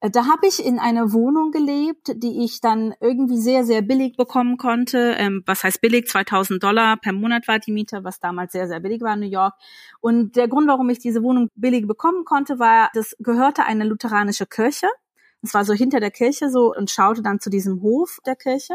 da 0.00 0.26
habe 0.26 0.46
ich 0.46 0.64
in 0.64 0.78
einer 0.78 1.12
Wohnung 1.12 1.52
gelebt, 1.52 2.12
die 2.16 2.44
ich 2.44 2.60
dann 2.60 2.94
irgendwie 3.00 3.38
sehr, 3.38 3.64
sehr 3.64 3.82
billig 3.82 4.16
bekommen 4.16 4.58
konnte. 4.58 5.14
Ähm, 5.18 5.42
was 5.46 5.64
heißt 5.64 5.80
billig? 5.80 6.06
2000 6.06 6.62
Dollar 6.62 6.98
per 6.98 7.12
Monat 7.12 7.48
war 7.48 7.58
die 7.58 7.72
Miete, 7.72 8.04
was 8.04 8.20
damals 8.20 8.52
sehr, 8.52 8.68
sehr 8.68 8.80
billig 8.80 9.00
war 9.00 9.14
in 9.14 9.20
New 9.20 9.26
York. 9.26 9.54
Und 10.00 10.36
der 10.36 10.48
Grund, 10.48 10.68
warum 10.68 10.90
ich 10.90 10.98
diese 10.98 11.22
Wohnung 11.22 11.48
billig 11.54 11.86
bekommen 11.86 12.24
konnte, 12.24 12.58
war, 12.58 12.90
das 12.94 13.16
gehörte 13.20 13.64
eine 13.64 13.84
lutheranische 13.84 14.46
Kirche. 14.46 14.86
Es 15.42 15.54
war 15.54 15.64
so 15.64 15.72
hinter 15.72 16.00
der 16.00 16.10
Kirche 16.10 16.50
so 16.50 16.74
und 16.74 16.90
schaute 16.90 17.22
dann 17.22 17.40
zu 17.40 17.50
diesem 17.50 17.80
Hof 17.80 18.18
der 18.26 18.36
Kirche. 18.36 18.74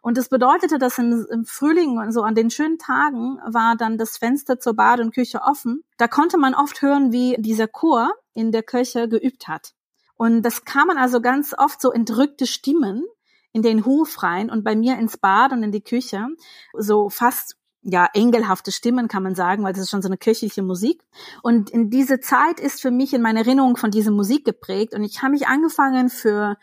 Und 0.00 0.16
das 0.16 0.28
bedeutete, 0.28 0.78
dass 0.78 0.98
im, 0.98 1.44
Frühling 1.44 1.98
und 1.98 2.12
so 2.12 2.22
an 2.22 2.34
den 2.36 2.48
schönen 2.48 2.78
Tagen 2.78 3.38
war 3.44 3.76
dann 3.76 3.98
das 3.98 4.16
Fenster 4.16 4.58
zur 4.60 4.74
Bad 4.74 5.00
und 5.00 5.12
Küche 5.12 5.42
offen. 5.42 5.82
Da 5.96 6.06
konnte 6.06 6.38
man 6.38 6.54
oft 6.54 6.80
hören, 6.80 7.12
wie 7.12 7.36
dieser 7.40 7.66
Chor 7.66 8.12
in 8.32 8.52
der 8.52 8.62
Kirche 8.62 9.08
geübt 9.08 9.48
hat. 9.48 9.74
Und 10.16 10.42
das 10.42 10.64
kam 10.64 10.88
man 10.88 10.98
also 10.98 11.20
ganz 11.20 11.54
oft 11.56 11.80
so 11.80 11.92
entrückte 11.92 12.46
Stimmen 12.46 13.04
in 13.52 13.62
den 13.62 13.84
Hof 13.84 14.22
rein 14.22 14.50
und 14.50 14.64
bei 14.64 14.76
mir 14.76 14.98
ins 14.98 15.16
Bad 15.16 15.52
und 15.52 15.62
in 15.62 15.72
die 15.72 15.82
Küche, 15.82 16.26
so 16.74 17.08
fast 17.08 17.56
ja, 17.88 18.08
engelhafte 18.14 18.72
Stimmen 18.72 19.06
kann 19.06 19.22
man 19.22 19.36
sagen, 19.36 19.62
weil 19.62 19.72
das 19.72 19.82
ist 19.82 19.90
schon 19.90 20.02
so 20.02 20.08
eine 20.08 20.18
kirchliche 20.18 20.62
Musik. 20.62 21.04
Und 21.42 21.70
in 21.70 21.88
diese 21.88 22.18
Zeit 22.18 22.58
ist 22.58 22.82
für 22.82 22.90
mich 22.90 23.14
in 23.14 23.22
meiner 23.22 23.40
Erinnerung 23.40 23.76
von 23.76 23.92
dieser 23.92 24.10
Musik 24.10 24.44
geprägt 24.44 24.92
und 24.92 25.04
ich 25.04 25.22
habe 25.22 25.32
mich 25.32 25.46
angefangen 25.46 26.08
für 26.08 26.56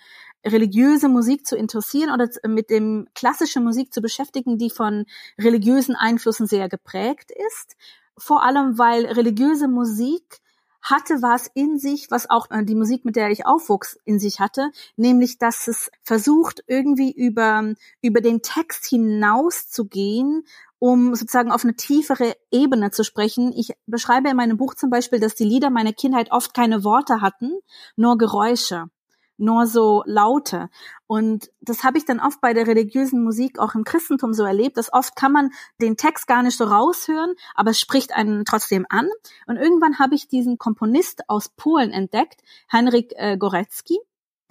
religiöse 0.45 1.07
Musik 1.07 1.47
zu 1.47 1.55
interessieren 1.55 2.11
oder 2.11 2.29
mit 2.47 2.69
dem 2.69 3.07
klassischen 3.15 3.63
Musik 3.63 3.93
zu 3.93 4.01
beschäftigen, 4.01 4.57
die 4.57 4.69
von 4.69 5.05
religiösen 5.39 5.95
Einflüssen 5.95 6.47
sehr 6.47 6.67
geprägt 6.67 7.31
ist. 7.31 7.77
Vor 8.17 8.43
allem, 8.43 8.77
weil 8.77 9.05
religiöse 9.05 9.69
Musik 9.69 10.41
hatte 10.83 11.21
was 11.21 11.49
in 11.53 11.79
sich, 11.79 12.11
was 12.11 12.29
auch 12.29 12.51
äh, 12.51 12.63
die 12.63 12.75
Musik, 12.75 13.05
mit 13.05 13.15
der 13.15 13.31
ich 13.31 13.45
aufwuchs, 13.45 13.97
in 14.05 14.19
sich 14.19 14.39
hatte, 14.39 14.71
nämlich, 14.97 15.37
dass 15.37 15.67
es 15.67 15.89
versucht, 16.03 16.63
irgendwie 16.67 17.11
über, 17.11 17.73
über 18.01 18.21
den 18.21 18.41
Text 18.41 18.85
hinaus 18.85 19.69
zu 19.69 19.85
gehen, 19.85 20.43
um 20.79 21.15
sozusagen 21.15 21.51
auf 21.51 21.63
eine 21.63 21.75
tiefere 21.75 22.35
Ebene 22.51 22.91
zu 22.91 23.03
sprechen. 23.03 23.53
Ich 23.55 23.71
beschreibe 23.87 24.29
in 24.29 24.35
meinem 24.35 24.57
Buch 24.57 24.75
zum 24.75 24.89
Beispiel, 24.89 25.19
dass 25.19 25.35
die 25.35 25.45
Lieder 25.45 25.69
meiner 25.69 25.93
Kindheit 25.93 26.31
oft 26.31 26.53
keine 26.53 26.83
Worte 26.83 27.21
hatten, 27.21 27.53
nur 27.95 28.17
Geräusche 28.17 28.89
nur 29.37 29.67
so 29.67 30.03
Laute. 30.05 30.69
Und 31.07 31.51
das 31.61 31.83
habe 31.83 31.97
ich 31.97 32.05
dann 32.05 32.19
oft 32.19 32.41
bei 32.41 32.53
der 32.53 32.67
religiösen 32.67 33.23
Musik 33.23 33.59
auch 33.59 33.75
im 33.75 33.83
Christentum 33.83 34.33
so 34.33 34.43
erlebt, 34.43 34.77
dass 34.77 34.91
oft 34.93 35.15
kann 35.15 35.31
man 35.31 35.51
den 35.81 35.97
Text 35.97 36.27
gar 36.27 36.43
nicht 36.43 36.57
so 36.57 36.65
raushören, 36.65 37.35
aber 37.55 37.71
es 37.71 37.79
spricht 37.79 38.13
einen 38.13 38.45
trotzdem 38.45 38.85
an. 38.89 39.09
Und 39.47 39.57
irgendwann 39.57 39.99
habe 39.99 40.15
ich 40.15 40.27
diesen 40.27 40.57
Komponist 40.57 41.29
aus 41.29 41.49
Polen 41.49 41.91
entdeckt, 41.91 42.41
Heinrich 42.71 43.11
äh, 43.15 43.37
Gorecki. 43.37 43.99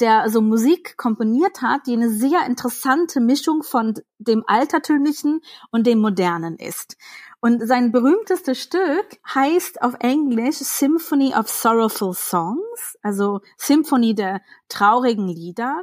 Der 0.00 0.28
so 0.30 0.40
Musik 0.40 0.96
komponiert 0.96 1.62
hat, 1.62 1.86
die 1.86 1.92
eine 1.92 2.10
sehr 2.10 2.46
interessante 2.46 3.20
Mischung 3.20 3.62
von 3.62 3.94
dem 4.18 4.44
Altertümlichen 4.46 5.40
und 5.70 5.86
dem 5.86 6.00
Modernen 6.00 6.56
ist. 6.56 6.96
Und 7.40 7.66
sein 7.66 7.90
berühmtestes 7.90 8.60
Stück 8.60 9.18
heißt 9.34 9.82
auf 9.82 9.94
Englisch 9.98 10.58
Symphony 10.58 11.34
of 11.34 11.48
Sorrowful 11.48 12.14
Songs, 12.14 12.96
also 13.02 13.40
Symphonie 13.56 14.14
der 14.14 14.42
traurigen 14.68 15.26
Lieder. 15.26 15.82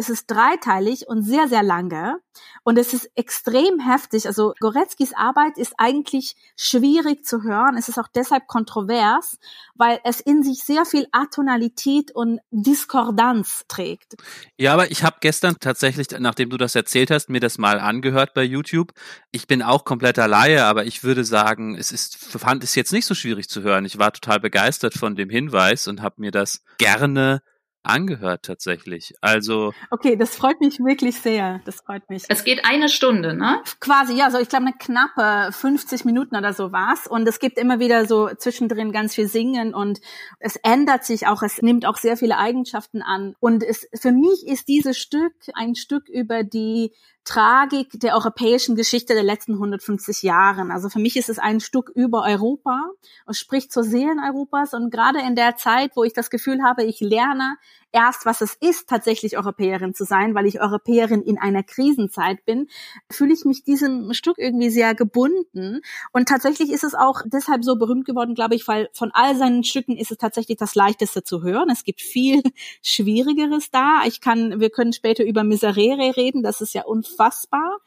Es 0.00 0.08
ist 0.08 0.30
dreiteilig 0.30 1.08
und 1.08 1.24
sehr, 1.24 1.46
sehr 1.46 1.62
lange. 1.62 2.20
Und 2.64 2.78
es 2.78 2.94
ist 2.94 3.10
extrem 3.16 3.80
heftig. 3.80 4.26
Also 4.26 4.54
Goretzkis 4.58 5.12
Arbeit 5.12 5.58
ist 5.58 5.74
eigentlich 5.76 6.36
schwierig 6.56 7.26
zu 7.26 7.42
hören. 7.42 7.76
Es 7.76 7.90
ist 7.90 7.98
auch 7.98 8.08
deshalb 8.08 8.46
kontrovers, 8.46 9.36
weil 9.74 10.00
es 10.04 10.20
in 10.20 10.42
sich 10.42 10.64
sehr 10.64 10.86
viel 10.86 11.06
Atonalität 11.12 12.12
und 12.12 12.40
Diskordanz 12.50 13.66
trägt. 13.68 14.14
Ja, 14.56 14.72
aber 14.72 14.90
ich 14.90 15.04
habe 15.04 15.18
gestern 15.20 15.56
tatsächlich, 15.60 16.06
nachdem 16.18 16.48
du 16.48 16.56
das 16.56 16.74
erzählt 16.74 17.10
hast, 17.10 17.28
mir 17.28 17.40
das 17.40 17.58
mal 17.58 17.78
angehört 17.78 18.32
bei 18.32 18.42
YouTube. 18.42 18.94
Ich 19.32 19.46
bin 19.46 19.62
auch 19.62 19.84
kompletter 19.84 20.28
Laie, 20.28 20.64
aber 20.64 20.86
ich 20.86 21.04
würde 21.04 21.26
sagen, 21.26 21.76
es 21.76 21.92
ist, 21.92 22.16
fand 22.16 22.64
es 22.64 22.74
jetzt 22.74 22.94
nicht 22.94 23.04
so 23.04 23.14
schwierig 23.14 23.50
zu 23.50 23.60
hören. 23.60 23.84
Ich 23.84 23.98
war 23.98 24.14
total 24.14 24.40
begeistert 24.40 24.94
von 24.94 25.14
dem 25.14 25.28
Hinweis 25.28 25.88
und 25.88 26.00
habe 26.00 26.14
mir 26.22 26.30
das 26.30 26.62
gerne 26.78 27.42
angehört 27.82 28.44
tatsächlich. 28.44 29.14
Also 29.20 29.72
okay, 29.90 30.16
das 30.16 30.34
freut 30.34 30.60
mich 30.60 30.78
wirklich 30.80 31.20
sehr. 31.20 31.60
Das 31.64 31.76
freut 31.76 32.08
mich. 32.10 32.24
Es 32.28 32.44
geht 32.44 32.64
eine 32.64 32.88
Stunde, 32.88 33.34
ne? 33.34 33.62
Quasi, 33.80 34.14
ja. 34.14 34.30
So 34.30 34.38
ich 34.38 34.48
glaube 34.48 34.66
eine 34.66 34.74
knappe 34.78 35.52
50 35.52 36.04
Minuten 36.04 36.36
oder 36.36 36.52
so 36.52 36.72
war's. 36.72 37.06
Und 37.06 37.26
es 37.26 37.38
gibt 37.38 37.58
immer 37.58 37.78
wieder 37.78 38.06
so 38.06 38.28
zwischendrin 38.28 38.92
ganz 38.92 39.14
viel 39.14 39.28
Singen 39.28 39.74
und 39.74 40.00
es 40.38 40.56
ändert 40.56 41.04
sich 41.04 41.26
auch. 41.26 41.42
Es 41.42 41.62
nimmt 41.62 41.86
auch 41.86 41.96
sehr 41.96 42.16
viele 42.16 42.38
Eigenschaften 42.38 43.02
an. 43.02 43.34
Und 43.40 43.62
es 43.62 43.88
für 43.94 44.12
mich 44.12 44.46
ist 44.46 44.68
dieses 44.68 44.98
Stück 44.98 45.32
ein 45.54 45.74
Stück 45.74 46.08
über 46.08 46.44
die 46.44 46.92
Tragik 47.24 48.00
der 48.00 48.14
europäischen 48.14 48.76
Geschichte 48.76 49.14
der 49.14 49.22
letzten 49.22 49.52
150 49.52 50.22
Jahren. 50.22 50.70
Also 50.70 50.88
für 50.88 50.98
mich 50.98 51.16
ist 51.16 51.28
es 51.28 51.38
ein 51.38 51.60
Stück 51.60 51.90
über 51.94 52.24
Europa 52.24 52.90
und 53.26 53.36
spricht 53.36 53.72
zur 53.72 53.84
Seelen 53.84 54.18
Europas. 54.18 54.74
Und 54.74 54.90
gerade 54.90 55.20
in 55.20 55.36
der 55.36 55.56
Zeit, 55.56 55.92
wo 55.94 56.02
ich 56.02 56.12
das 56.12 56.30
Gefühl 56.30 56.62
habe, 56.62 56.82
ich 56.82 57.00
lerne 57.00 57.56
erst, 57.92 58.26
was 58.26 58.40
es 58.40 58.54
ist, 58.60 58.88
tatsächlich 58.88 59.36
Europäerin 59.36 59.94
zu 59.94 60.04
sein, 60.04 60.34
weil 60.34 60.46
ich 60.46 60.60
Europäerin 60.60 61.22
in 61.22 61.38
einer 61.38 61.62
Krisenzeit 61.62 62.44
bin, 62.44 62.68
fühle 63.10 63.32
ich 63.32 63.44
mich 63.44 63.64
diesem 63.64 64.12
Stück 64.14 64.38
irgendwie 64.38 64.70
sehr 64.70 64.94
gebunden. 64.94 65.80
Und 66.12 66.28
tatsächlich 66.28 66.70
ist 66.70 66.84
es 66.84 66.94
auch 66.94 67.22
deshalb 67.24 67.64
so 67.64 67.76
berühmt 67.76 68.04
geworden, 68.04 68.34
glaube 68.34 68.54
ich, 68.54 68.66
weil 68.68 68.88
von 68.92 69.10
all 69.12 69.36
seinen 69.36 69.64
Stücken 69.64 69.96
ist 69.96 70.10
es 70.10 70.18
tatsächlich 70.18 70.58
das 70.58 70.74
leichteste 70.74 71.22
zu 71.22 71.42
hören. 71.42 71.70
Es 71.70 71.84
gibt 71.84 72.00
viel 72.00 72.42
Schwierigeres 72.82 73.70
da. 73.70 74.02
Ich 74.06 74.20
kann, 74.20 74.60
wir 74.60 74.70
können 74.70 74.92
später 74.92 75.24
über 75.24 75.44
Miserere 75.44 76.16
reden. 76.16 76.42
Das 76.42 76.60
ist 76.60 76.74
ja 76.74 76.84
unfassbar. 76.84 77.78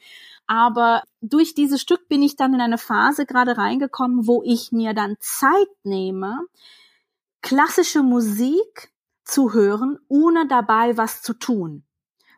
Aber 0.45 1.03
durch 1.21 1.55
dieses 1.55 1.81
Stück 1.81 2.09
bin 2.09 2.21
ich 2.21 2.35
dann 2.35 2.53
in 2.53 2.59
eine 2.59 2.77
Phase 2.77 3.25
gerade 3.25 3.57
reingekommen, 3.57 4.27
wo 4.27 4.43
ich 4.43 4.73
mir 4.73 4.93
dann 4.93 5.15
Zeit 5.19 5.69
nehme, 5.83 6.37
klassische 7.41 8.03
Musik 8.03 8.92
zu 9.23 9.53
hören, 9.53 9.97
ohne 10.07 10.47
dabei 10.47 10.97
was 10.97 11.21
zu 11.21 11.33
tun. 11.33 11.85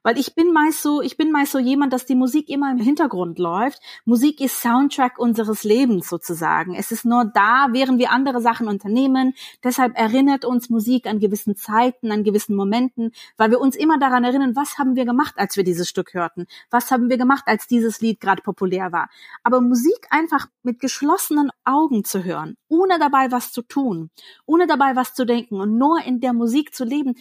Weil 0.06 0.20
ich 0.20 0.36
bin 0.36 0.54
meist 0.54 0.84
so, 0.84 1.02
ich 1.02 1.18
bin 1.18 1.32
meist 1.32 1.52
so 1.52 1.58
jemand, 1.58 1.92
dass 1.92 2.06
die 2.06 2.14
Musik 2.14 2.48
immer 2.50 2.70
im 2.70 2.78
Hintergrund 2.78 3.40
läuft. 3.40 3.80
Musik 4.06 4.40
ist 4.40 4.62
Soundtrack 4.62 5.18
unseres 5.18 5.64
Lebens 5.64 6.08
sozusagen. 6.08 6.76
Es 6.76 6.92
ist 6.92 7.06
nur 7.06 7.26
da, 7.26 7.70
während 7.72 7.98
wir 7.98 8.12
andere 8.12 8.40
Sachen 8.40 8.68
unternehmen. 8.68 9.34
Deshalb 9.64 9.98
erinnert 9.98 10.46
uns 10.46 10.70
Musik 10.70 11.08
an 11.08 11.20
gewissen 11.20 11.56
Zeiten, 11.56 12.12
an 12.12 12.24
gewissen 12.24 12.56
Momenten, 12.56 13.14
weil 13.36 13.50
wir 13.50 13.60
uns 13.60 13.76
immer 13.76 13.98
daran 13.98 14.24
erinnern, 14.24 14.56
was 14.56 14.78
haben 14.78 14.96
wir 14.96 15.06
gemacht, 15.06 15.34
als 15.38 15.58
wir 15.58 15.64
dieses 15.64 15.90
Stück 15.90 16.14
hörten? 16.14 16.46
Was 16.70 16.92
haben 16.92 17.10
wir 17.10 17.18
gemacht, 17.18 17.46
als 17.48 17.66
dieses 17.66 18.00
Lied 18.00 18.20
gerade 18.20 18.44
populär 18.44 18.92
war? 18.92 19.10
Aber 19.42 19.60
Musik 19.60 20.06
einfach 20.12 20.46
mit 20.62 20.80
geschlossenen 20.80 21.50
Augen 21.64 22.04
zu 22.04 22.24
hören, 22.24 22.58
ohne 22.68 23.00
dabei 23.00 23.32
was 23.32 23.52
zu 23.52 23.64
tun, 23.64 24.12
ohne 24.46 24.68
dabei 24.68 24.96
was 24.96 25.16
zu 25.16 25.26
denken 25.26 25.60
und 25.60 25.80
nur 25.80 26.04
in 26.06 26.20
der 26.20 26.34
Musik 26.34 26.76
zu 26.76 26.84
leben, 26.84 27.16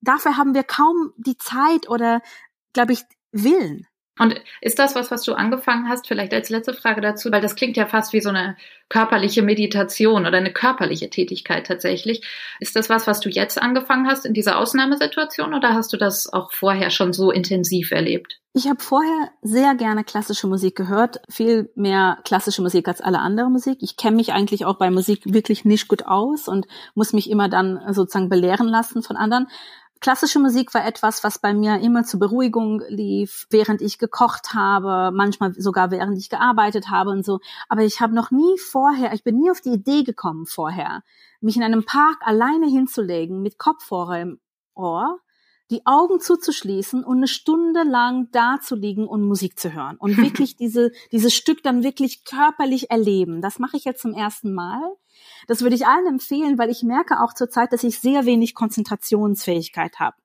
dafür 0.00 0.36
haben 0.36 0.54
wir 0.54 0.64
kaum 0.64 1.12
die 1.16 1.36
Zeit 1.36 1.88
oder, 1.88 2.20
glaube 2.72 2.92
ich, 2.92 3.02
Willen. 3.32 3.86
Und 4.18 4.34
ist 4.60 4.78
das 4.78 4.94
was, 4.94 5.10
was 5.10 5.22
du 5.22 5.34
angefangen 5.34 5.88
hast, 5.88 6.08
vielleicht 6.08 6.34
als 6.34 6.50
letzte 6.50 6.74
Frage 6.74 7.00
dazu, 7.00 7.30
weil 7.30 7.40
das 7.40 7.54
klingt 7.54 7.76
ja 7.76 7.86
fast 7.86 8.12
wie 8.12 8.20
so 8.20 8.30
eine 8.30 8.56
körperliche 8.88 9.42
Meditation 9.42 10.26
oder 10.26 10.38
eine 10.38 10.52
körperliche 10.52 11.08
Tätigkeit 11.08 11.66
tatsächlich. 11.66 12.26
Ist 12.58 12.74
das 12.74 12.88
was, 12.88 13.06
was 13.06 13.20
du 13.20 13.28
jetzt 13.28 13.62
angefangen 13.62 14.08
hast 14.08 14.26
in 14.26 14.34
dieser 14.34 14.58
Ausnahmesituation 14.58 15.54
oder 15.54 15.72
hast 15.74 15.92
du 15.92 15.96
das 15.96 16.32
auch 16.32 16.52
vorher 16.52 16.90
schon 16.90 17.12
so 17.12 17.30
intensiv 17.30 17.92
erlebt? 17.92 18.40
Ich 18.54 18.66
habe 18.66 18.82
vorher 18.82 19.30
sehr 19.42 19.76
gerne 19.76 20.02
klassische 20.02 20.48
Musik 20.48 20.74
gehört, 20.74 21.20
viel 21.28 21.70
mehr 21.76 22.18
klassische 22.24 22.62
Musik 22.62 22.88
als 22.88 23.00
alle 23.00 23.20
andere 23.20 23.50
Musik. 23.50 23.78
Ich 23.82 23.96
kenne 23.96 24.16
mich 24.16 24.32
eigentlich 24.32 24.64
auch 24.64 24.78
bei 24.78 24.90
Musik 24.90 25.22
wirklich 25.26 25.64
nicht 25.64 25.86
gut 25.86 26.06
aus 26.06 26.48
und 26.48 26.66
muss 26.96 27.12
mich 27.12 27.30
immer 27.30 27.48
dann 27.48 27.80
sozusagen 27.92 28.28
belehren 28.28 28.66
lassen 28.66 29.02
von 29.02 29.16
anderen. 29.16 29.46
Klassische 30.00 30.38
Musik 30.38 30.74
war 30.74 30.86
etwas, 30.86 31.24
was 31.24 31.38
bei 31.38 31.54
mir 31.54 31.80
immer 31.80 32.04
zur 32.04 32.20
Beruhigung 32.20 32.82
lief, 32.88 33.46
während 33.50 33.82
ich 33.82 33.98
gekocht 33.98 34.54
habe, 34.54 35.10
manchmal 35.14 35.54
sogar 35.54 35.90
während 35.90 36.18
ich 36.18 36.30
gearbeitet 36.30 36.90
habe 36.90 37.10
und 37.10 37.24
so. 37.24 37.40
Aber 37.68 37.82
ich 37.82 38.00
habe 38.00 38.14
noch 38.14 38.30
nie 38.30 38.58
vorher, 38.58 39.12
ich 39.12 39.24
bin 39.24 39.38
nie 39.38 39.50
auf 39.50 39.60
die 39.60 39.70
Idee 39.72 40.04
gekommen 40.04 40.46
vorher, 40.46 41.02
mich 41.40 41.56
in 41.56 41.62
einem 41.62 41.84
Park 41.84 42.18
alleine 42.20 42.66
hinzulegen 42.66 43.42
mit 43.42 43.58
Kopfhörer 43.58 44.20
im 44.20 44.40
Ohr 44.74 45.18
die 45.70 45.84
Augen 45.84 46.20
zuzuschließen 46.20 47.04
und 47.04 47.18
eine 47.18 47.28
Stunde 47.28 47.82
lang 47.82 48.28
da 48.32 48.58
zu 48.60 48.74
liegen 48.74 49.06
und 49.06 49.22
Musik 49.22 49.58
zu 49.58 49.72
hören 49.72 49.96
und 49.98 50.16
wirklich 50.22 50.56
diese, 50.56 50.92
dieses 51.12 51.34
Stück 51.34 51.62
dann 51.62 51.82
wirklich 51.82 52.24
körperlich 52.24 52.90
erleben. 52.90 53.42
Das 53.42 53.58
mache 53.58 53.76
ich 53.76 53.84
jetzt 53.84 54.02
zum 54.02 54.14
ersten 54.14 54.54
Mal. 54.54 54.80
Das 55.46 55.62
würde 55.62 55.76
ich 55.76 55.86
allen 55.86 56.06
empfehlen, 56.06 56.58
weil 56.58 56.70
ich 56.70 56.82
merke 56.82 57.20
auch 57.20 57.34
zurzeit, 57.34 57.72
dass 57.72 57.84
ich 57.84 58.00
sehr 58.00 58.26
wenig 58.26 58.54
Konzentrationsfähigkeit 58.54 59.98
habe. 59.98 60.16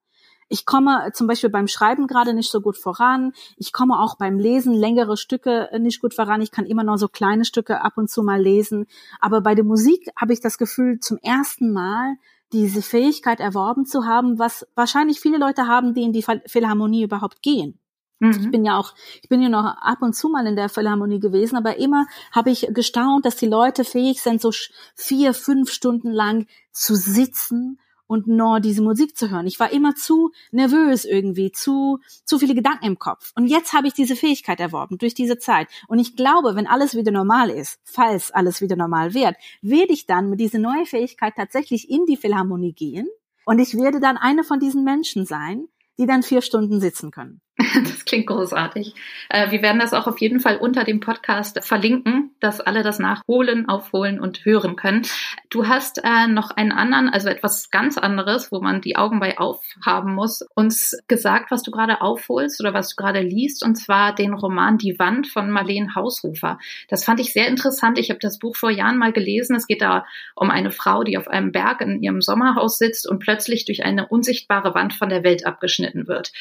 Ich 0.50 0.66
komme 0.66 1.10
zum 1.14 1.28
Beispiel 1.28 1.50
beim 1.50 1.68
Schreiben 1.68 2.06
gerade 2.06 2.34
nicht 2.34 2.52
so 2.52 2.62
gut 2.62 2.78
voran. 2.78 3.34
Ich 3.58 3.74
komme 3.74 4.00
auch 4.00 4.18
beim 4.18 4.38
Lesen 4.38 4.74
längere 4.74 5.18
Stücke 5.18 5.70
nicht 5.80 6.02
gut 6.02 6.14
voran. 6.14 6.42
Ich 6.42 6.52
kann 6.52 6.66
immer 6.66 6.84
noch 6.84 6.98
so 6.98 7.08
kleine 7.08 7.46
Stücke 7.46 7.82
ab 7.82 7.94
und 7.96 8.10
zu 8.10 8.24
mal 8.24 8.42
lesen. 8.42 8.86
Aber 9.20 9.42
bei 9.42 9.56
der 9.56 9.64
Musik 9.64 10.10
habe 10.20 10.34
ich 10.34 10.42
das 10.42 10.58
Gefühl, 10.58 11.00
zum 11.00 11.18
ersten 11.24 11.72
Mal 11.72 12.18
diese 12.52 12.84
Fähigkeit 12.84 13.40
erworben 13.40 13.86
zu 13.86 14.06
haben, 14.06 14.38
was 14.38 14.68
wahrscheinlich 14.76 15.20
viele 15.20 15.40
Leute 15.40 15.68
haben, 15.68 15.96
die 15.96 16.04
in 16.04 16.14
die 16.14 16.24
Philharmonie 16.46 17.04
überhaupt 17.04 17.42
gehen. 17.42 17.80
Mhm. 18.20 18.32
Ich 18.32 18.52
bin 18.52 18.66
ja 18.66 18.78
auch, 18.78 18.94
ich 19.22 19.30
bin 19.30 19.42
ja 19.42 19.50
noch 19.50 19.66
ab 19.66 20.02
und 20.02 20.14
zu 20.14 20.30
mal 20.30 20.46
in 20.48 20.56
der 20.56 20.70
Philharmonie 20.70 21.20
gewesen, 21.20 21.56
aber 21.56 21.78
immer 21.78 22.06
habe 22.32 22.52
ich 22.52 22.68
gestaunt, 22.72 23.26
dass 23.26 23.36
die 23.36 23.48
Leute 23.48 23.84
fähig 23.84 24.22
sind, 24.22 24.42
so 24.42 24.52
vier, 24.96 25.34
fünf 25.34 25.72
Stunden 25.72 26.12
lang 26.12 26.48
zu 26.72 26.96
sitzen 26.96 27.80
und 28.14 28.28
nur 28.28 28.60
diese 28.60 28.82
Musik 28.82 29.18
zu 29.18 29.32
hören. 29.32 29.48
Ich 29.48 29.60
war 29.60 29.72
immer 29.72 29.96
zu 29.96 30.32
nervös 30.52 31.06
irgendwie, 31.06 31.52
zu, 31.52 32.00
zu 32.26 32.38
viele 32.38 32.54
Gedanken 32.54 32.86
im 32.86 33.00
Kopf. 33.00 33.32
Und 33.36 33.48
jetzt 33.48 33.74
habe 33.74 33.88
ich 33.88 33.94
diese 33.94 34.16
Fähigkeit 34.16 34.60
erworben 34.60 34.98
durch 34.98 35.14
diese 35.14 35.40
Zeit. 35.40 35.68
Und 35.88 36.00
ich 36.00 36.16
glaube, 36.16 36.56
wenn 36.56 36.68
alles 36.68 36.96
wieder 36.96 37.12
normal 37.12 37.50
ist, 37.50 37.80
falls 37.84 38.32
alles 38.32 38.62
wieder 38.62 38.76
normal 38.76 39.14
wird, 39.14 39.36
werde 39.62 39.94
ich 39.94 40.06
dann 40.06 40.30
mit 40.30 40.40
dieser 40.40 40.60
neuen 40.60 40.86
Fähigkeit 40.86 41.34
tatsächlich 41.36 41.90
in 41.90 42.06
die 42.06 42.18
Philharmonie 42.18 42.74
gehen. 42.74 43.08
Und 43.46 43.60
ich 43.60 43.76
werde 43.76 44.00
dann 44.00 44.18
eine 44.18 44.44
von 44.44 44.60
diesen 44.60 44.84
Menschen 44.84 45.26
sein, 45.26 45.68
die 45.98 46.06
dann 46.06 46.24
vier 46.24 46.42
Stunden 46.42 46.80
sitzen 46.80 47.12
können. 47.12 47.42
Das 47.84 48.06
klingt 48.06 48.28
großartig. 48.28 48.94
Äh, 49.30 49.52
wir 49.52 49.62
werden 49.62 49.80
das 49.80 49.94
auch 49.94 50.08
auf 50.08 50.20
jeden 50.20 50.40
Fall 50.40 50.58
unter 50.58 50.84
dem 50.84 51.00
Podcast 51.00 51.64
verlinken, 51.64 52.32
dass 52.40 52.62
alle 52.62 52.84
das 52.84 53.00
nachholen, 53.00 53.70
aufholen 53.70 54.20
und 54.20 54.46
hören 54.46 54.76
können. 54.76 55.04
Du 55.50 55.68
hast 55.68 56.02
äh, 56.04 56.28
noch 56.28 56.52
einen 56.52 56.72
anderen, 56.72 57.10
also 57.10 57.30
etwas 57.30 57.70
ganz 57.70 57.98
anderes, 57.98 58.52
wo 58.52 58.60
man 58.60 58.82
die 58.82 58.96
Augen 58.96 59.20
bei 59.20 59.38
aufhaben 59.38 60.14
muss, 60.14 60.44
uns 60.56 60.98
gesagt, 61.08 61.52
was 61.52 61.64
du 61.64 61.72
gerade 61.72 62.02
aufholst 62.02 62.60
oder 62.60 62.74
was 62.74 62.90
du 62.90 62.96
gerade 62.96 63.22
liest, 63.22 63.64
und 63.64 63.76
zwar 63.76 64.14
den 64.14 64.34
Roman 64.34 64.78
Die 64.78 64.98
Wand 65.00 65.28
von 65.28 65.50
Marlene 65.50 65.96
Hausrufer. 65.96 66.60
Das 66.90 67.04
fand 67.04 67.20
ich 67.20 67.34
sehr 67.34 67.48
interessant. 67.48 67.98
Ich 67.98 68.10
habe 68.10 68.20
das 68.20 68.40
Buch 68.40 68.56
vor 68.56 68.72
Jahren 68.72 68.98
mal 68.98 69.14
gelesen. 69.14 69.56
Es 69.56 69.68
geht 69.68 69.82
da 69.82 70.06
um 70.36 70.50
eine 70.50 70.72
Frau, 70.72 71.04
die 71.04 71.18
auf 71.18 71.28
einem 71.28 71.52
Berg 71.52 71.82
in 71.82 72.02
ihrem 72.02 72.22
Sommerhaus 72.22 72.78
sitzt 72.78 73.08
und 73.08 73.20
plötzlich 73.20 73.66
durch 73.66 73.84
eine 73.84 74.08
unsichtbare 74.08 74.74
Wand 74.74 74.94
von 74.94 75.10
der 75.10 75.24
Welt 75.24 75.46
abgeschnitten 75.46 76.08
wird. 76.08 76.32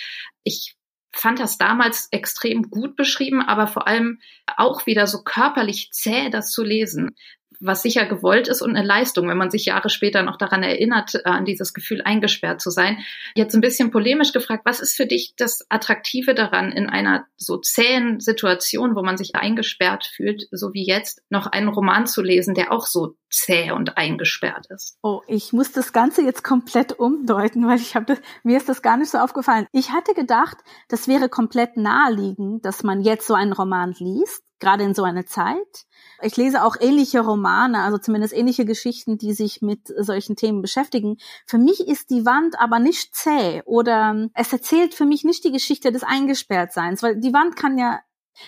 Ich 0.45 0.75
fand 1.15 1.41
das 1.41 1.59
damals 1.59 2.09
extrem 2.11 2.71
gut 2.71 2.97
beschrieben, 2.97 3.43
aber 3.43 3.67
vor 3.67 3.87
allem 3.87 4.21
auch 4.57 4.87
wieder 4.87 5.07
so 5.07 5.23
körperlich 5.23 5.91
zäh, 5.93 6.31
das 6.31 6.51
zu 6.51 6.63
lesen. 6.63 7.15
Was 7.63 7.83
sicher 7.83 8.07
gewollt 8.07 8.49
ist 8.49 8.61
und 8.61 8.77
eine 8.77 8.87
Leistung, 8.87 9.29
wenn 9.29 9.39
man 9.39 9.51
sich 9.51 9.67
Jahre 9.67 9.89
später 9.89 10.23
noch 10.23 10.37
daran 10.37 10.63
erinnert, 10.63 11.15
äh, 11.15 11.21
an 11.25 11.45
dieses 11.45 11.73
Gefühl 11.73 12.03
eingesperrt 12.03 12.61
zu 12.61 12.71
sein. 12.71 12.99
Jetzt 13.35 13.55
ein 13.55 13.61
bisschen 13.61 13.91
polemisch 13.91 14.33
gefragt, 14.33 14.63
was 14.65 14.81
ist 14.81 14.97
für 14.97 15.07
dich 15.07 15.35
das 15.37 15.65
Attraktive 15.69 16.35
daran, 16.35 16.73
in 16.73 16.89
einer 16.89 17.27
so 17.37 17.59
zähen 17.59 18.21
Situation, 18.21 18.97
wo 18.97 19.03
man 19.03 19.17
sich 19.17 19.37
eingesperrt 19.37 20.05
fühlt, 20.05 20.49
so 20.51 20.75
wie 20.75 20.87
jetzt, 20.87 21.23
noch 21.31 21.47
einen 21.47 21.69
Roman 21.69 22.07
zu 22.07 22.23
lesen, 22.23 22.55
der 22.55 22.73
auch 22.73 22.87
so 22.87 23.15
zäh 23.31 23.71
und 23.71 23.97
eingesperrt 23.97 24.67
ist? 24.69 24.99
Oh, 25.03 25.23
ich 25.27 25.53
muss 25.53 25.73
das 25.73 25.93
Ganze 25.93 26.23
jetzt 26.23 26.45
komplett 26.45 26.99
umdeuten, 26.99 27.67
weil 27.67 27.79
ich 27.79 27.95
habe 27.95 28.19
mir 28.43 28.57
ist 28.57 28.69
das 28.69 28.83
gar 28.83 28.97
nicht 28.97 29.11
so 29.11 29.19
aufgefallen. 29.19 29.67
Ich 29.73 29.91
hatte 29.91 30.15
gedacht, 30.15 30.59
das 30.89 31.09
wäre 31.09 31.29
komplett 31.29 31.77
naheliegend, 31.77 32.65
dass 32.65 32.83
man 32.83 33.01
jetzt 33.01 33.27
so 33.27 33.35
einen 33.35 33.53
Roman 33.53 33.95
liest 33.99 34.43
gerade 34.63 34.85
in 34.85 34.95
so 34.95 35.03
einer 35.03 35.27
Zeit. 35.27 35.87
Ich 36.23 36.37
lese 36.37 36.65
auch 36.65 36.77
ähnliche 36.81 37.21
Romane, 37.21 37.83
also 37.83 37.99
zumindest 37.99 38.33
ähnliche 38.33 38.65
Geschichten, 38.65 39.19
die 39.19 39.35
sich 39.35 39.61
mit 39.61 39.93
solchen 39.99 40.37
Themen 40.37 40.63
beschäftigen. 40.63 41.19
Für 41.47 41.59
mich 41.59 41.87
ist 41.87 42.11
die 42.11 42.25
Wand 42.25 42.59
aber 42.59 42.79
nicht 42.79 43.15
zäh 43.15 43.63
oder 43.67 44.29
es 44.35 44.53
erzählt 44.53 44.95
für 44.95 45.05
mich 45.05 45.25
nicht 45.25 45.45
die 45.45 45.53
Geschichte 45.53 45.93
des 45.93 46.05
Eingesperrtseins, 46.05 47.03
weil 47.03 47.19
die 47.21 47.35
Wand 47.35 47.57
kann 47.57 47.77
ja 47.77 48.01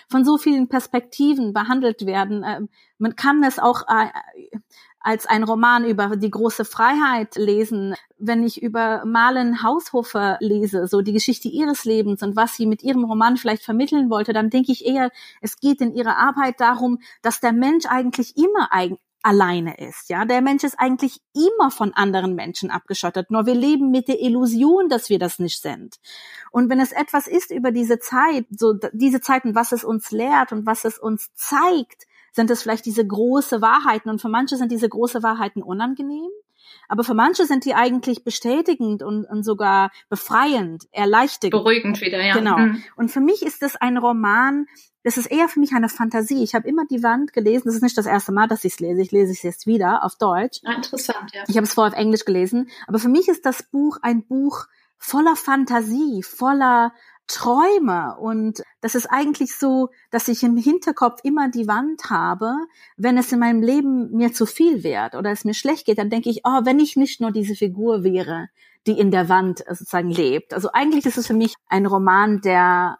von 0.08 0.24
so 0.24 0.38
vielen 0.38 0.68
Perspektiven 0.68 1.52
behandelt 1.52 2.06
werden. 2.06 2.42
Ähm, 2.46 2.68
man 2.98 3.16
kann 3.16 3.42
es 3.42 3.58
auch 3.58 3.82
äh, 3.88 4.08
als 5.04 5.26
ein 5.26 5.44
Roman 5.44 5.84
über 5.84 6.16
die 6.16 6.30
große 6.30 6.64
Freiheit 6.64 7.36
lesen, 7.36 7.94
wenn 8.18 8.42
ich 8.42 8.62
über 8.62 9.04
Malen 9.04 9.62
Haushofer 9.62 10.38
lese, 10.40 10.86
so 10.86 11.02
die 11.02 11.12
Geschichte 11.12 11.48
ihres 11.48 11.84
Lebens 11.84 12.22
und 12.22 12.36
was 12.36 12.56
sie 12.56 12.64
mit 12.64 12.82
ihrem 12.82 13.04
Roman 13.04 13.36
vielleicht 13.36 13.62
vermitteln 13.62 14.08
wollte, 14.08 14.32
dann 14.32 14.48
denke 14.48 14.72
ich 14.72 14.86
eher, 14.86 15.10
es 15.42 15.58
geht 15.58 15.82
in 15.82 15.94
ihrer 15.94 16.16
Arbeit 16.16 16.58
darum, 16.58 17.00
dass 17.20 17.40
der 17.40 17.52
Mensch 17.52 17.84
eigentlich 17.84 18.34
immer 18.38 18.72
eigen 18.72 18.96
alleine 19.22 19.76
ist. 19.76 20.08
Ja, 20.08 20.24
der 20.24 20.40
Mensch 20.40 20.64
ist 20.64 20.78
eigentlich 20.78 21.20
immer 21.34 21.70
von 21.70 21.92
anderen 21.92 22.34
Menschen 22.34 22.70
abgeschottet. 22.70 23.30
Nur 23.30 23.44
wir 23.44 23.54
leben 23.54 23.90
mit 23.90 24.08
der 24.08 24.20
Illusion, 24.20 24.88
dass 24.88 25.10
wir 25.10 25.18
das 25.18 25.38
nicht 25.38 25.60
sind. 25.60 25.96
Und 26.50 26.70
wenn 26.70 26.80
es 26.80 26.92
etwas 26.92 27.26
ist 27.26 27.50
über 27.50 27.72
diese 27.72 27.98
Zeit, 27.98 28.46
so 28.50 28.74
diese 28.92 29.20
Zeiten, 29.20 29.54
was 29.54 29.72
es 29.72 29.84
uns 29.84 30.10
lehrt 30.10 30.52
und 30.52 30.66
was 30.66 30.84
es 30.84 30.98
uns 30.98 31.30
zeigt, 31.34 32.06
sind 32.34 32.50
es 32.50 32.62
vielleicht 32.62 32.84
diese 32.84 33.06
große 33.06 33.62
Wahrheiten 33.62 34.10
und 34.10 34.20
für 34.20 34.28
manche 34.28 34.56
sind 34.56 34.70
diese 34.70 34.88
große 34.88 35.22
Wahrheiten 35.22 35.62
unangenehm. 35.62 36.30
Aber 36.88 37.04
für 37.04 37.14
manche 37.14 37.46
sind 37.46 37.64
die 37.64 37.74
eigentlich 37.74 38.24
bestätigend 38.24 39.02
und, 39.02 39.24
und 39.24 39.42
sogar 39.44 39.90
befreiend, 40.08 40.86
erleichternd. 40.92 41.52
Beruhigend 41.52 42.00
wieder, 42.00 42.22
ja. 42.22 42.34
Genau. 42.34 42.58
Mhm. 42.58 42.82
Und 42.96 43.10
für 43.10 43.20
mich 43.20 43.42
ist 43.42 43.62
das 43.62 43.76
ein 43.76 43.96
Roman, 43.96 44.66
das 45.02 45.18
ist 45.18 45.26
eher 45.26 45.48
für 45.48 45.60
mich 45.60 45.72
eine 45.72 45.88
Fantasie. 45.88 46.42
Ich 46.42 46.54
habe 46.54 46.66
immer 46.66 46.84
die 46.86 47.02
Wand 47.02 47.32
gelesen. 47.32 47.64
Das 47.66 47.74
ist 47.74 47.82
nicht 47.82 47.96
das 47.96 48.06
erste 48.06 48.32
Mal, 48.32 48.48
dass 48.48 48.64
ich 48.64 48.72
es 48.74 48.80
lese. 48.80 49.02
Ich 49.02 49.12
lese 49.12 49.32
es 49.32 49.42
jetzt 49.42 49.66
wieder 49.66 50.02
auf 50.02 50.16
Deutsch. 50.16 50.60
Ah, 50.64 50.72
interessant, 50.72 51.30
ja. 51.32 51.44
Ich 51.46 51.56
habe 51.56 51.66
es 51.66 51.74
vorher 51.74 51.92
auf 51.92 51.98
Englisch 51.98 52.24
gelesen. 52.24 52.70
Aber 52.86 52.98
für 52.98 53.10
mich 53.10 53.28
ist 53.28 53.44
das 53.44 53.62
Buch 53.62 53.98
ein 54.02 54.26
Buch 54.26 54.66
voller 54.96 55.36
Fantasie, 55.36 56.22
voller 56.22 56.94
Träume 57.26 58.16
und 58.18 58.62
das 58.80 58.94
ist 58.94 59.06
eigentlich 59.06 59.56
so, 59.56 59.88
dass 60.10 60.28
ich 60.28 60.42
im 60.42 60.56
Hinterkopf 60.56 61.20
immer 61.22 61.50
die 61.50 61.66
Wand 61.66 62.10
habe, 62.10 62.52
wenn 62.96 63.16
es 63.16 63.32
in 63.32 63.38
meinem 63.38 63.62
Leben 63.62 64.10
mir 64.10 64.32
zu 64.32 64.46
viel 64.46 64.84
wird 64.84 65.14
oder 65.14 65.30
es 65.30 65.44
mir 65.44 65.54
schlecht 65.54 65.86
geht, 65.86 65.98
dann 65.98 66.10
denke 66.10 66.28
ich, 66.28 66.42
oh, 66.44 66.60
wenn 66.64 66.78
ich 66.78 66.96
nicht 66.96 67.20
nur 67.20 67.32
diese 67.32 67.54
Figur 67.54 68.04
wäre, 68.04 68.48
die 68.86 68.98
in 68.98 69.10
der 69.10 69.28
Wand 69.30 69.64
sozusagen 69.66 70.10
lebt. 70.10 70.52
Also 70.52 70.70
eigentlich 70.72 71.06
ist 71.06 71.16
es 71.16 71.26
für 71.26 71.34
mich 71.34 71.54
ein 71.68 71.86
Roman, 71.86 72.42
der 72.42 72.98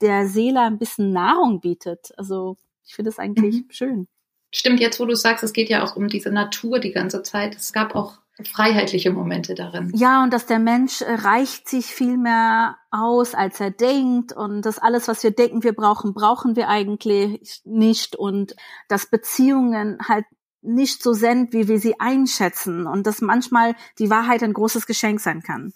der 0.00 0.26
Seele 0.26 0.60
ein 0.60 0.78
bisschen 0.78 1.12
Nahrung 1.12 1.60
bietet. 1.60 2.12
Also 2.16 2.56
ich 2.86 2.94
finde 2.94 3.10
es 3.10 3.18
eigentlich 3.18 3.56
mhm. 3.56 3.70
schön. 3.70 4.08
Stimmt, 4.52 4.80
jetzt 4.80 4.98
wo 4.98 5.04
du 5.04 5.14
sagst, 5.14 5.44
es 5.44 5.52
geht 5.52 5.68
ja 5.68 5.84
auch 5.84 5.94
um 5.94 6.08
diese 6.08 6.30
Natur 6.30 6.80
die 6.80 6.90
ganze 6.90 7.22
Zeit. 7.22 7.54
Es 7.54 7.72
gab 7.72 7.94
auch 7.94 8.19
freiheitliche 8.44 9.12
Momente 9.12 9.54
darin. 9.54 9.92
Ja, 9.94 10.22
und 10.22 10.32
dass 10.32 10.46
der 10.46 10.58
Mensch 10.58 11.02
äh, 11.02 11.12
reicht 11.12 11.68
sich 11.68 11.86
viel 11.86 12.16
mehr 12.16 12.76
aus, 12.90 13.34
als 13.34 13.60
er 13.60 13.70
denkt 13.70 14.32
und 14.32 14.62
das 14.62 14.78
alles, 14.78 15.08
was 15.08 15.22
wir 15.22 15.30
denken, 15.30 15.62
wir 15.62 15.74
brauchen, 15.74 16.14
brauchen 16.14 16.56
wir 16.56 16.68
eigentlich 16.68 17.60
nicht 17.64 18.16
und 18.16 18.54
dass 18.88 19.06
Beziehungen 19.06 19.98
halt 20.08 20.24
nicht 20.62 21.02
so 21.02 21.12
sind, 21.12 21.52
wie 21.52 21.68
wir 21.68 21.78
sie 21.78 21.98
einschätzen 22.00 22.86
und 22.86 23.06
dass 23.06 23.20
manchmal 23.20 23.74
die 23.98 24.10
Wahrheit 24.10 24.42
ein 24.42 24.52
großes 24.52 24.86
Geschenk 24.86 25.20
sein 25.20 25.42
kann. 25.42 25.72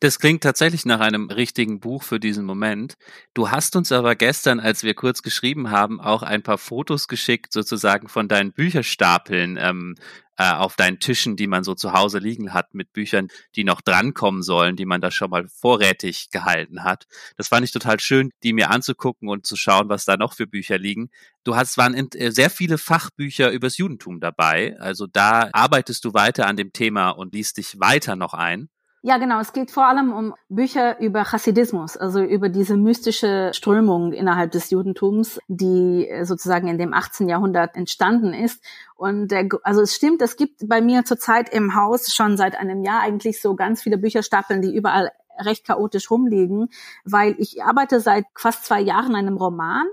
Das 0.00 0.18
klingt 0.18 0.42
tatsächlich 0.42 0.84
nach 0.84 1.00
einem 1.00 1.30
richtigen 1.30 1.80
Buch 1.80 2.02
für 2.02 2.20
diesen 2.20 2.44
Moment. 2.44 2.94
Du 3.34 3.50
hast 3.50 3.76
uns 3.76 3.92
aber 3.92 4.16
gestern, 4.16 4.60
als 4.60 4.82
wir 4.82 4.94
kurz 4.94 5.22
geschrieben 5.22 5.70
haben, 5.70 6.00
auch 6.00 6.22
ein 6.22 6.42
paar 6.42 6.58
Fotos 6.58 7.08
geschickt, 7.08 7.52
sozusagen 7.52 8.08
von 8.08 8.28
deinen 8.28 8.52
Bücherstapeln 8.52 9.56
ähm, 9.60 9.94
äh, 10.36 10.52
auf 10.52 10.76
deinen 10.76 11.00
Tischen, 11.00 11.36
die 11.36 11.48
man 11.48 11.64
so 11.64 11.74
zu 11.74 11.92
Hause 11.92 12.18
liegen 12.18 12.54
hat, 12.54 12.72
mit 12.74 12.92
Büchern, 12.92 13.28
die 13.56 13.64
noch 13.64 13.80
drankommen 13.80 14.42
sollen, 14.42 14.76
die 14.76 14.86
man 14.86 15.00
da 15.00 15.10
schon 15.10 15.30
mal 15.30 15.48
vorrätig 15.48 16.30
gehalten 16.30 16.84
hat. 16.84 17.06
Das 17.36 17.48
fand 17.48 17.64
ich 17.64 17.72
total 17.72 17.98
schön, 18.00 18.30
die 18.42 18.52
mir 18.52 18.70
anzugucken 18.70 19.28
und 19.28 19.46
zu 19.46 19.56
schauen, 19.56 19.88
was 19.88 20.04
da 20.04 20.16
noch 20.16 20.34
für 20.34 20.46
Bücher 20.46 20.78
liegen. 20.78 21.10
Du 21.44 21.56
hast 21.56 21.76
waren 21.76 21.94
äh, 21.94 22.30
sehr 22.30 22.50
viele 22.50 22.78
Fachbücher 22.78 23.50
übers 23.50 23.78
Judentum 23.78 24.20
dabei. 24.20 24.76
Also 24.78 25.06
da 25.06 25.50
arbeitest 25.52 26.04
du 26.04 26.14
weiter 26.14 26.46
an 26.46 26.56
dem 26.56 26.72
Thema 26.72 27.10
und 27.10 27.34
liest 27.34 27.56
dich 27.58 27.80
weiter 27.80 28.14
noch 28.16 28.34
ein. 28.34 28.68
Ja, 29.02 29.18
genau. 29.18 29.38
Es 29.38 29.52
geht 29.52 29.70
vor 29.70 29.86
allem 29.86 30.12
um 30.12 30.34
Bücher 30.48 30.98
über 31.00 31.24
Chassidismus, 31.24 31.96
also 31.96 32.20
über 32.20 32.48
diese 32.48 32.76
mystische 32.76 33.52
Strömung 33.54 34.12
innerhalb 34.12 34.50
des 34.50 34.70
Judentums, 34.70 35.38
die 35.46 36.08
äh, 36.08 36.24
sozusagen 36.24 36.66
in 36.66 36.78
dem 36.78 36.92
18. 36.92 37.28
Jahrhundert 37.28 37.76
entstanden 37.76 38.34
ist. 38.34 38.60
Und 38.96 39.28
der, 39.28 39.48
also 39.62 39.82
es 39.82 39.94
stimmt, 39.94 40.20
es 40.20 40.36
gibt 40.36 40.68
bei 40.68 40.80
mir 40.80 41.04
zurzeit 41.04 41.48
im 41.50 41.76
Haus 41.76 42.12
schon 42.12 42.36
seit 42.36 42.58
einem 42.58 42.82
Jahr 42.82 43.00
eigentlich 43.00 43.40
so 43.40 43.54
ganz 43.54 43.82
viele 43.82 43.98
Bücherstapeln, 43.98 44.62
die 44.62 44.74
überall 44.74 45.12
recht 45.38 45.64
chaotisch 45.64 46.10
rumliegen, 46.10 46.68
weil 47.04 47.36
ich 47.38 47.62
arbeite 47.62 48.00
seit 48.00 48.24
fast 48.34 48.64
zwei 48.64 48.80
Jahren 48.80 49.14
an 49.14 49.26
einem 49.26 49.36
Roman 49.36 49.86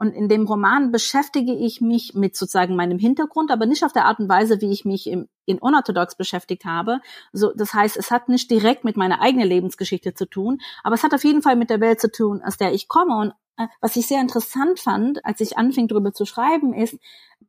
und 0.00 0.14
in 0.14 0.30
dem 0.30 0.46
Roman 0.46 0.92
beschäftige 0.92 1.54
ich 1.54 1.82
mich 1.82 2.14
mit 2.14 2.34
sozusagen 2.34 2.74
meinem 2.74 2.98
Hintergrund, 2.98 3.50
aber 3.50 3.66
nicht 3.66 3.84
auf 3.84 3.92
der 3.92 4.06
Art 4.06 4.18
und 4.18 4.30
Weise, 4.30 4.62
wie 4.62 4.72
ich 4.72 4.86
mich 4.86 5.06
im, 5.06 5.28
in 5.44 5.58
unorthodox 5.58 6.16
beschäftigt 6.16 6.64
habe. 6.64 7.00
So, 7.34 7.52
das 7.54 7.74
heißt, 7.74 7.98
es 7.98 8.10
hat 8.10 8.30
nicht 8.30 8.50
direkt 8.50 8.82
mit 8.82 8.96
meiner 8.96 9.20
eigenen 9.20 9.46
Lebensgeschichte 9.46 10.14
zu 10.14 10.24
tun, 10.24 10.62
aber 10.82 10.94
es 10.94 11.02
hat 11.04 11.12
auf 11.12 11.22
jeden 11.22 11.42
Fall 11.42 11.54
mit 11.54 11.68
der 11.68 11.82
Welt 11.82 12.00
zu 12.00 12.10
tun, 12.10 12.40
aus 12.42 12.56
der 12.56 12.72
ich 12.72 12.88
komme. 12.88 13.14
Und 13.14 13.34
äh, 13.58 13.68
was 13.82 13.94
ich 13.94 14.06
sehr 14.06 14.22
interessant 14.22 14.80
fand, 14.80 15.22
als 15.26 15.42
ich 15.42 15.58
anfing, 15.58 15.86
darüber 15.86 16.14
zu 16.14 16.24
schreiben, 16.24 16.72
ist 16.72 16.98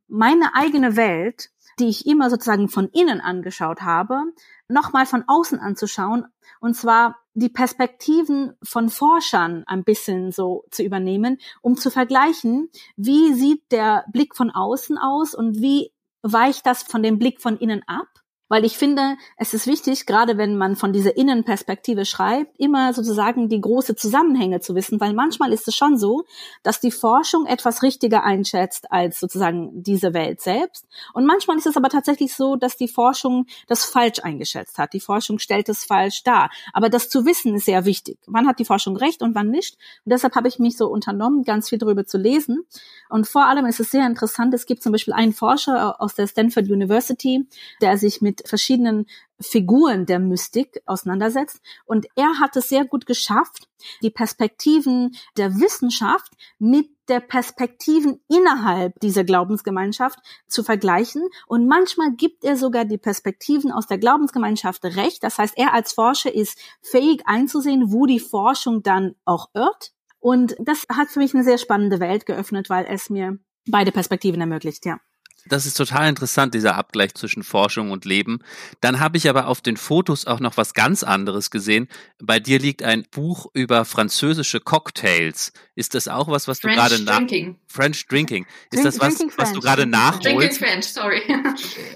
meine 0.10 0.54
eigene 0.54 0.98
Welt, 0.98 1.52
die 1.80 1.88
ich 1.88 2.06
immer 2.06 2.30
sozusagen 2.30 2.68
von 2.68 2.90
innen 2.90 3.22
angeschaut 3.22 3.82
habe, 3.82 4.24
nochmal 4.68 5.06
von 5.06 5.24
außen 5.26 5.58
anzuschauen. 5.58 6.26
Und 6.60 6.76
zwar 6.76 7.21
die 7.34 7.50
Perspektiven 7.50 8.54
von 8.63 8.89
Forschern 8.89 9.63
ein 9.67 9.84
bisschen 9.84 10.32
so 10.32 10.65
zu 10.70 10.84
übernehmen, 10.84 11.39
um 11.62 11.78
zu 11.78 11.89
vergleichen, 11.89 12.70
wie 12.96 13.34
sieht 13.34 13.63
der 13.72 14.06
Blick 14.12 14.36
von 14.36 14.50
außen 14.50 14.98
aus 14.98 15.34
und 15.34 15.62
wie 15.62 15.91
weicht 16.22 16.65
das 16.65 16.84
von 16.84 17.04
dem 17.04 17.20
Blick 17.20 17.41
von 17.41 17.58
innen 17.58 17.84
ab 17.88 18.08
weil 18.52 18.66
ich 18.66 18.78
finde, 18.78 19.16
es 19.38 19.54
ist 19.54 19.66
wichtig, 19.66 20.06
gerade 20.06 20.38
wenn 20.38 20.58
man 20.58 20.76
von 20.76 20.92
dieser 20.92 21.16
Innenperspektive 21.16 22.04
schreibt, 22.04 22.60
immer 22.60 22.94
sozusagen 22.94 23.48
die 23.48 23.62
große 23.62 23.96
Zusammenhänge 23.96 24.60
zu 24.60 24.76
wissen, 24.76 25.00
weil 25.00 25.14
manchmal 25.14 25.54
ist 25.54 25.70
es 25.70 25.76
schon 25.76 25.98
so, 25.98 26.26
dass 26.62 26.82
die 26.82 26.92
Forschung 26.92 27.46
etwas 27.46 27.82
richtiger 27.82 28.26
einschätzt 28.26 28.92
als 28.92 29.22
sozusagen 29.22 29.82
diese 29.84 30.14
Welt 30.14 30.42
selbst. 30.42 30.86
Und 31.14 31.26
manchmal 31.26 31.56
ist 31.60 31.66
es 31.66 31.78
aber 31.78 31.88
tatsächlich 31.88 32.36
so, 32.36 32.58
dass 32.58 32.76
die 32.76 32.90
Forschung 32.90 33.46
das 33.68 33.86
falsch 33.86 34.20
eingeschätzt 34.22 34.78
hat. 34.78 34.92
Die 34.92 35.00
Forschung 35.00 35.40
stellt 35.40 35.70
es 35.70 35.86
falsch 35.86 36.24
dar. 36.24 36.50
Aber 36.74 36.90
das 36.90 37.08
zu 37.08 37.26
wissen 37.26 37.56
ist 37.56 37.68
sehr 37.68 37.86
wichtig. 37.86 38.20
Wann 38.28 38.48
hat 38.48 38.60
die 38.60 38.66
Forschung 38.66 38.98
recht 38.98 39.22
und 39.22 39.34
wann 39.34 39.50
nicht? 39.50 39.78
Und 40.04 40.12
deshalb 40.12 40.36
habe 40.36 40.50
ich 40.50 40.60
mich 40.60 40.76
so 40.76 40.90
unternommen, 40.90 41.44
ganz 41.44 41.70
viel 41.70 41.78
darüber 41.78 42.06
zu 42.06 42.18
lesen. 42.18 42.66
Und 43.08 43.30
vor 43.30 43.46
allem 43.46 43.66
ist 43.66 43.80
es 43.80 43.92
sehr 43.92 44.06
interessant, 44.06 44.54
es 44.54 44.66
gibt 44.66 44.84
zum 44.84 44.92
Beispiel 44.92 45.14
einen 45.14 45.32
Forscher 45.32 46.02
aus 46.02 46.16
der 46.16 46.28
Stanford 46.28 46.70
University, 46.70 47.48
der 47.80 47.98
sich 47.98 48.20
mit 48.20 48.41
verschiedenen 48.46 49.08
Figuren 49.40 50.06
der 50.06 50.20
Mystik 50.20 50.82
auseinandersetzt. 50.86 51.62
Und 51.86 52.08
er 52.16 52.40
hat 52.40 52.56
es 52.56 52.70
sehr 52.70 52.86
gut 52.86 53.06
geschafft, 53.06 53.68
die 54.02 54.10
Perspektiven 54.10 55.16
der 55.38 55.60
Wissenschaft 55.60 56.32
mit 56.60 56.90
der 57.08 57.20
Perspektiven 57.20 58.22
innerhalb 58.30 59.00
dieser 59.00 59.24
Glaubensgemeinschaft 59.24 60.20
zu 60.48 60.64
vergleichen. 60.64 61.28
Und 61.48 61.68
manchmal 61.68 62.14
gibt 62.14 62.44
er 62.44 62.56
sogar 62.56 62.86
die 62.86 62.98
Perspektiven 62.98 63.72
aus 63.72 63.88
der 63.88 63.98
Glaubensgemeinschaft 63.98 64.84
recht. 64.86 65.24
Das 65.24 65.38
heißt, 65.38 65.58
er 65.58 65.74
als 65.74 65.94
Forscher 65.94 66.34
ist 66.34 66.58
fähig 66.82 67.24
einzusehen, 67.26 67.92
wo 67.92 68.06
die 68.06 68.20
Forschung 68.20 68.84
dann 68.84 69.16
auch 69.26 69.50
irrt. 69.54 69.92
Und 70.20 70.56
das 70.60 70.86
hat 70.88 71.10
für 71.10 71.20
mich 71.20 71.34
eine 71.34 71.44
sehr 71.44 71.58
spannende 71.58 72.00
Welt 72.00 72.26
geöffnet, 72.26 72.70
weil 72.70 72.86
es 72.86 73.10
mir 73.10 73.40
beide 73.68 73.92
Perspektiven 73.92 74.40
ermöglicht, 74.40 74.86
ja. 74.86 75.00
Das 75.48 75.66
ist 75.66 75.76
total 75.76 76.08
interessant, 76.10 76.54
dieser 76.54 76.76
Abgleich 76.76 77.14
zwischen 77.16 77.44
Forschung 77.44 77.92
und 77.92 78.06
Leben. 78.06 78.40
Dann 78.80 79.00
habe 79.00 79.18
ich 79.18 79.28
aber 79.30 79.48
auf 79.48 79.62
den 79.62 79.76
Fotos 79.78 80.26
auch 80.28 80.40
noch 80.40 80.56
was 80.58 80.74
ganz 80.74 81.04
anderes 81.04 81.50
gesehen. 81.52 81.88
Bei 82.22 82.40
dir 82.40 82.60
liegt 82.60 82.84
ein 82.84 83.06
Buch 83.12 83.48
über 83.54 83.84
französische 83.86 84.60
Cocktails. 84.60 85.52
Ist 85.76 85.96
das 85.96 86.08
auch 86.08 86.28
was, 86.28 86.48
was 86.48 86.60
French 86.60 86.76
du 86.76 86.82
gerade 86.82 87.04
nach 87.04 87.18
Drinking. 87.18 87.60
French 87.68 88.08
Drinking. 88.08 88.46
Ist 88.46 88.74
Drink- 88.74 88.84
das 88.84 89.00
was, 89.00 89.18
Drinking 89.18 89.38
was 89.38 89.54
du 89.54 89.60
gerade 89.62 89.86
nachholst? 89.86 90.26
Drinking 90.26 90.52
French, 90.52 90.86
sorry. 90.86 91.22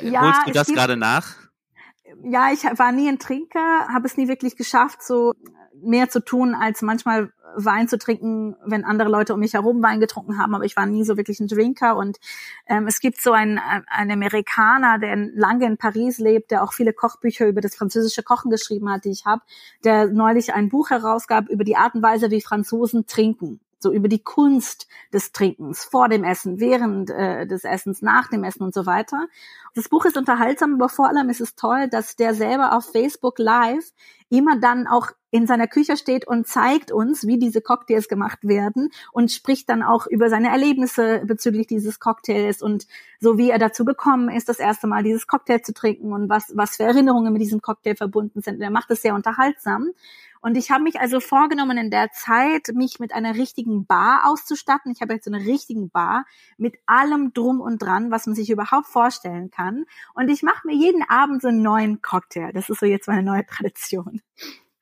Ja, 0.02 0.22
Holst 0.22 0.48
du 0.48 0.52
das 0.52 0.68
gerade 0.68 0.98
nach? 0.98 1.36
ja, 2.24 2.52
ich 2.52 2.64
war 2.64 2.92
nie 2.92 3.08
ein 3.10 3.20
Trinker, 3.20 3.88
habe 3.94 4.08
es 4.08 4.18
nie 4.18 4.28
wirklich 4.28 4.56
geschafft, 4.56 5.04
so 5.04 5.34
mehr 5.82 6.10
zu 6.10 6.24
tun, 6.24 6.56
als 6.56 6.82
manchmal 6.82 7.32
Wein 7.56 7.88
zu 7.88 7.98
trinken, 7.98 8.56
wenn 8.66 8.84
andere 8.84 9.10
Leute 9.10 9.34
um 9.34 9.40
mich 9.40 9.54
herum 9.54 9.82
Wein 9.82 10.00
getrunken 10.00 10.38
haben, 10.38 10.54
aber 10.56 10.66
ich 10.66 10.76
war 10.76 10.86
nie 10.86 11.04
so 11.04 11.18
wirklich 11.18 11.40
ein 11.40 11.48
Drinker. 11.48 11.96
Und 11.96 12.18
ähm, 12.68 12.88
es 12.88 13.00
gibt 13.00 13.22
so 13.22 13.32
einen, 13.32 13.60
einen 13.60 14.12
Amerikaner, 14.12 15.00
der 15.00 15.16
lange 15.16 15.66
in 15.66 15.78
Paris 15.78 16.18
lebt, 16.18 16.52
der 16.52 16.64
auch 16.64 16.74
viele 16.74 16.94
Kochbücher 16.94 17.48
über 17.48 17.62
das 17.62 17.76
französische 17.76 18.24
Kochen 18.24 18.52
geschrieben 18.52 18.90
hat, 18.90 19.06
die 19.06 19.12
ich 19.12 19.26
habe, 19.26 19.42
der 19.84 20.08
neulich 20.08 20.54
ein 20.54 20.70
Buch 20.70 20.90
herausgab 20.90 21.50
über 21.50 21.64
die 21.64 21.78
Art 21.78 21.96
und 21.96 22.04
Weise, 22.04 22.32
wie 22.32 22.42
Franzosen 22.42 23.08
trinken. 23.08 23.60
So 23.80 23.92
über 23.92 24.08
die 24.08 24.24
Kunst 24.24 24.88
des 25.14 25.32
Trinkens 25.32 25.84
vor 25.84 26.10
dem 26.10 26.24
Essen, 26.24 26.60
während 26.60 27.12
äh, 27.12 27.46
des 27.46 27.66
Essens, 27.66 28.02
nach 28.02 28.30
dem 28.30 28.44
Essen 28.44 28.64
und 28.64 28.74
so 28.74 28.86
weiter. 28.86 29.28
Das 29.76 29.90
Buch 29.90 30.06
ist 30.06 30.18
unterhaltsam, 30.18 30.76
aber 30.76 30.90
vor 30.90 31.08
allem 31.08 31.30
ist 31.30 31.42
es 31.42 31.56
toll, 31.56 31.88
dass 31.90 32.16
der 32.16 32.34
selber 32.34 32.76
auf 32.76 32.92
Facebook 32.92 33.38
Live 33.38 33.92
immer 34.30 34.60
dann 34.60 34.88
auch 34.88 35.12
in 35.36 35.48
seiner 35.48 35.67
Küche 35.67 35.98
steht 35.98 36.26
und 36.26 36.48
zeigt 36.48 36.93
uns, 36.93 37.28
wie 37.28 37.38
diese 37.38 37.60
Cocktails 37.60 38.08
gemacht 38.08 38.39
werden 38.43 38.89
und 39.12 39.34
spricht 39.34 39.67
dann 39.67 39.84
auch 39.84 40.08
über 40.08 40.30
seine 40.30 40.50
Erlebnisse 40.50 41.24
bezüglich 41.26 41.67
dieses 41.67 42.00
Cocktails 42.00 42.62
und 42.62 42.88
so 43.19 43.38
wie 43.38 43.50
er 43.50 43.60
dazu 43.60 43.84
gekommen 43.84 44.30
ist, 44.30 44.48
das 44.48 44.60
erste 44.60 44.88
Mal 44.88 45.04
dieses 45.04 45.28
Cocktail 45.28 45.60
zu 45.60 45.74
trinken 45.74 46.13
und 46.13 46.30
was, 46.30 46.54
was 46.56 46.78
für 46.78 46.84
Erinnerungen 46.84 47.34
mit 47.34 47.41
diesem 47.41 47.62
Cocktail 47.62 47.95
verbunden 47.95 48.41
sind. 48.41 48.62
Er 48.62 48.69
macht 48.69 48.89
es 48.91 49.02
sehr 49.02 49.13
unterhaltsam. 49.13 49.91
Und 50.39 50.56
ich 50.56 50.71
habe 50.71 50.84
mich 50.84 51.02
also 51.02 51.19
vorgenommen, 51.19 51.78
in 51.78 51.89
der 51.89 52.12
Zeit 52.12 52.69
mich 52.74 53.00
mit 53.00 53.13
einer 53.13 53.36
richtigen 53.36 53.86
Bar 53.86 54.30
auszustatten. 54.30 54.91
Ich 54.91 55.02
habe 55.02 55.13
jetzt 55.13 55.26
so 55.26 55.34
eine 55.34 55.43
richtigen 55.43 55.89
Bar 55.89 56.26
mit 56.58 56.76
allem 56.86 57.34
drum 57.34 57.60
und 57.60 57.82
dran, 57.82 58.12
was 58.12 58.26
man 58.26 58.36
sich 58.36 58.50
überhaupt 58.52 58.86
vorstellen 58.86 59.50
kann. 59.50 59.86
Und 60.13 60.30
ich 60.30 60.43
mache 60.43 60.67
mir 60.67 60.76
jeden 60.76 61.04
Abend 61.10 61.41
so 61.41 61.48
einen 61.48 61.63
neuen 61.63 62.02
Cocktail. 62.02 62.54
Das 62.54 62.69
ist 62.69 62.80
so 62.80 62.86
jetzt 62.86 63.08
meine 63.08 63.24
neue 63.24 63.45
Tradition. 63.45 64.21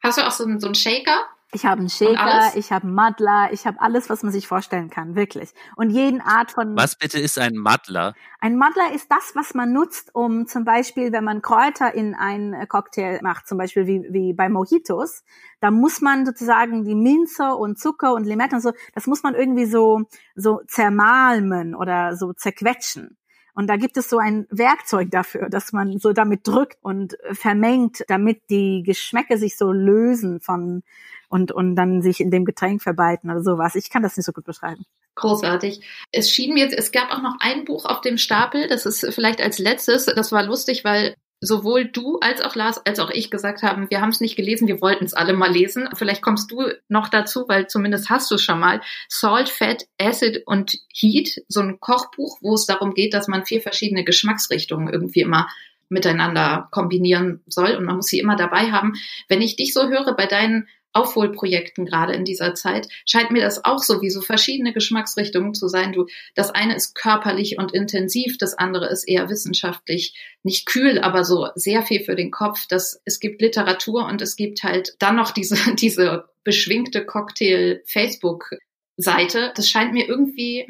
Hast 0.04 0.18
du 0.18 0.28
auch 0.28 0.32
so 0.32 0.44
einen, 0.44 0.60
so 0.60 0.68
einen 0.68 0.76
Shaker? 0.76 1.22
Ich 1.54 1.66
habe 1.66 1.80
einen? 1.80 1.90
Shaker, 1.90 2.52
ich 2.56 2.72
habe 2.72 2.88
einen 2.88 2.96
Muddler, 2.96 3.50
ich 3.52 3.66
habe 3.68 3.80
alles, 3.80 4.10
was 4.10 4.24
man 4.24 4.32
sich 4.32 4.48
vorstellen 4.48 4.90
kann, 4.90 5.16
wirklich. 5.16 5.52
Und 5.76 5.92
jeden 5.92 6.20
Art 6.20 6.52
von 6.52 6.76
Was 6.76 6.98
bitte 6.98 7.20
ist 7.20 7.40
ein 7.40 7.56
Muddler? 7.56 8.14
ein 8.40 8.58
Muddler 8.58 8.94
ist 8.94 9.10
das, 9.10 9.32
was 9.36 9.54
man 9.54 9.72
nutzt, 9.72 10.14
um 10.14 10.48
zum 10.48 10.66
Beispiel, 10.66 11.12
wenn 11.14 11.24
man 11.24 11.42
Kräuter 11.42 11.94
in 11.94 12.16
einen 12.16 12.68
Cocktail 12.68 13.20
macht, 13.22 13.48
zum 13.48 13.58
Beispiel 13.58 13.86
wie, 13.88 14.02
wie 14.10 14.34
bei 14.34 14.50
Mojitos, 14.50 15.24
da 15.62 15.72
muss 15.72 16.02
man 16.02 16.26
sozusagen 16.26 16.84
die 16.84 16.96
Minze 16.96 17.56
und 17.56 17.80
Zucker 17.80 18.14
und 18.14 18.26
Limette 18.26 18.56
und 18.56 18.62
so, 18.62 18.74
das 18.94 19.08
muss 19.08 19.24
man 19.24 19.36
irgendwie 19.36 19.66
so, 19.66 20.02
so 20.36 20.62
zermalmen 20.68 21.76
oder 21.76 22.18
so 22.18 22.34
zerquetschen. 22.34 23.18
Und 23.56 23.68
da 23.68 23.76
gibt 23.76 23.98
es 23.98 24.10
so 24.10 24.18
ein 24.18 24.48
Werkzeug 24.50 25.12
dafür, 25.12 25.50
dass 25.50 25.74
man 25.74 26.00
so 26.00 26.12
damit 26.12 26.48
drückt 26.48 26.78
und 26.82 27.20
äh, 27.22 27.36
vermengt, 27.36 28.04
damit 28.08 28.50
die 28.50 28.84
Geschmäcke 28.84 29.38
sich 29.38 29.58
so 29.58 29.72
lösen 29.72 30.42
von 30.42 30.84
und, 31.30 31.52
und 31.52 31.76
dann 31.76 32.02
sich 32.02 32.20
in 32.20 32.32
dem 32.32 32.46
Getränk 32.46 32.82
verbreiten 32.82 33.30
oder 33.30 33.42
sowas. 33.42 33.76
Ich 33.76 33.90
kann 33.90 34.04
das 34.04 34.18
nicht 34.18 34.26
so 34.26 34.34
gut 34.34 34.46
beschreiben. 34.46 34.86
Großartig. 35.16 35.82
Es 36.12 36.32
schien 36.32 36.54
mir, 36.54 36.72
es 36.76 36.92
gab 36.92 37.12
auch 37.12 37.22
noch 37.22 37.36
ein 37.40 37.66
Buch 37.66 37.86
auf 37.86 38.02
dem 38.02 38.18
Stapel, 38.18 38.68
das 38.68 38.86
ist 38.86 39.06
vielleicht 39.14 39.42
als 39.42 39.60
letztes, 39.60 40.06
das 40.06 40.32
war 40.32 40.44
lustig, 40.44 40.84
weil 40.84 41.16
sowohl 41.44 41.86
du 41.86 42.20
als 42.20 42.42
auch 42.42 42.56
Lars 42.56 42.84
als 42.86 43.00
auch 43.00 43.10
ich 43.10 43.30
gesagt 43.30 43.64
haben, 43.64 43.90
wir 43.90 44.00
haben 44.02 44.10
es 44.10 44.22
nicht 44.22 44.36
gelesen, 44.36 44.68
wir 44.68 44.82
wollten 44.82 45.04
es 45.04 45.14
alle 45.14 45.34
mal 45.34 45.52
lesen. 45.52 45.90
Vielleicht 45.94 46.22
kommst 46.22 46.50
du 46.52 46.64
noch 46.88 47.10
dazu, 47.10 47.46
weil 47.48 47.68
zumindest 47.68 48.10
hast 48.10 48.32
du 48.32 48.36
es 48.36 48.44
schon 48.44 48.60
mal. 48.60 48.82
Salt, 49.10 49.50
Fat, 49.50 49.86
Acid 50.00 50.44
und 50.46 50.78
Heat, 50.94 51.44
so 51.50 51.60
ein 51.60 51.80
Kochbuch, 51.80 52.38
wo 52.42 52.54
es 52.54 52.66
darum 52.66 52.94
geht, 52.94 53.14
dass 53.14 53.28
man 53.28 53.46
vier 53.46 53.62
verschiedene 53.62 54.06
Geschmacksrichtungen 54.06 54.92
irgendwie 54.92 55.22
immer 55.22 55.50
miteinander 55.90 56.70
kombinieren 56.72 57.42
soll 57.46 57.76
und 57.76 57.84
man 57.84 57.98
muss 57.98 58.08
sie 58.08 58.20
immer 58.20 58.36
dabei 58.36 58.72
haben. 58.72 58.94
Wenn 59.28 59.42
ich 59.42 59.58
dich 59.58 59.74
so 59.74 59.90
höre 59.90 60.16
bei 60.16 60.26
deinen 60.26 60.68
Aufholprojekten 60.94 61.86
gerade 61.86 62.14
in 62.14 62.24
dieser 62.24 62.56
Zeit, 62.56 62.88
scheint 63.06 63.32
mir 63.32 63.42
das 63.42 63.66
auch 63.66 63.80
so 63.80 64.02
wie 64.02 64.10
so 64.10 64.22
verschiedene 64.22 64.72
Geschmacksrichtungen 64.74 65.54
zu 65.54 65.68
sein. 65.68 65.92
Du, 65.92 66.06
das 66.36 66.52
eine 66.52 66.76
ist 66.76 66.96
körperlich 66.96 67.58
und 67.58 67.74
intensiv, 67.74 68.38
das 68.38 68.58
andere 68.58 68.90
ist 68.90 69.04
eher 69.04 69.30
wissenschaftlich, 69.30 70.18
nicht 70.44 70.66
kühl, 70.66 71.00
aber 71.00 71.24
so 71.24 71.48
sehr 71.56 71.84
viel 71.84 72.04
für 72.04 72.16
den 72.16 72.32
Kopf. 72.32 72.66
Das, 72.68 73.02
es 73.06 73.20
gibt 73.20 73.42
Literatur 73.42 74.06
und 74.06 74.22
es 74.22 74.36
gibt 74.36 74.64
halt 74.64 74.96
dann 75.00 75.16
noch 75.16 75.32
diese, 75.32 75.76
diese 75.80 76.26
beschwingte 76.44 77.06
Cocktail-Facebook-Seite. 77.06 79.54
Das 79.56 79.70
scheint 79.70 79.94
mir 79.94 80.08
irgendwie 80.08 80.68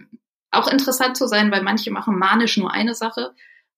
auch 0.52 0.72
interessant 0.72 1.18
zu 1.18 1.28
sein, 1.28 1.52
weil 1.52 1.64
manche 1.64 1.92
machen 1.92 2.18
manisch 2.18 2.56
nur 2.58 2.72
eine 2.72 2.94
Sache 2.94 3.34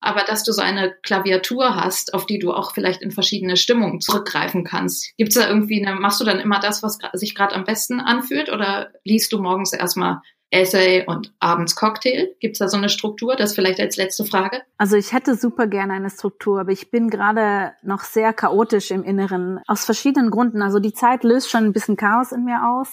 aber 0.05 0.23
dass 0.23 0.43
du 0.43 0.51
so 0.51 0.61
eine 0.61 0.93
Klaviatur 1.03 1.75
hast, 1.75 2.13
auf 2.13 2.25
die 2.25 2.39
du 2.39 2.53
auch 2.53 2.73
vielleicht 2.73 3.01
in 3.01 3.11
verschiedene 3.11 3.57
Stimmungen 3.57 4.01
zurückgreifen 4.01 4.63
kannst. 4.63 5.15
Gibt 5.17 5.29
es 5.29 5.41
da 5.41 5.49
irgendwie 5.49 5.85
eine, 5.85 5.99
machst 5.99 6.21
du 6.21 6.25
dann 6.25 6.39
immer 6.39 6.59
das, 6.59 6.83
was 6.83 6.99
sich 7.13 7.35
gerade 7.35 7.55
am 7.55 7.63
besten 7.63 7.99
anfühlt 7.99 8.51
oder 8.51 8.91
liest 9.03 9.33
du 9.33 9.41
morgens 9.41 9.73
erstmal 9.73 10.21
Essay 10.51 11.03
und 11.05 11.33
abends 11.39 11.75
Cocktail? 11.75 12.35
Gibt 12.39 12.53
es 12.53 12.59
da 12.59 12.69
so 12.69 12.77
eine 12.77 12.89
Struktur? 12.89 13.35
Das 13.35 13.55
vielleicht 13.55 13.79
als 13.79 13.97
letzte 13.97 14.25
Frage. 14.25 14.61
Also 14.77 14.95
ich 14.95 15.11
hätte 15.11 15.35
super 15.35 15.67
gerne 15.67 15.93
eine 15.93 16.09
Struktur, 16.09 16.59
aber 16.59 16.71
ich 16.71 16.91
bin 16.91 17.09
gerade 17.09 17.73
noch 17.81 18.01
sehr 18.01 18.31
chaotisch 18.31 18.91
im 18.91 19.03
Inneren, 19.03 19.59
aus 19.67 19.85
verschiedenen 19.85 20.29
Gründen. 20.29 20.61
Also 20.61 20.79
die 20.79 20.93
Zeit 20.93 21.23
löst 21.23 21.49
schon 21.49 21.65
ein 21.65 21.73
bisschen 21.73 21.97
Chaos 21.97 22.31
in 22.31 22.45
mir 22.45 22.67
aus. 22.67 22.89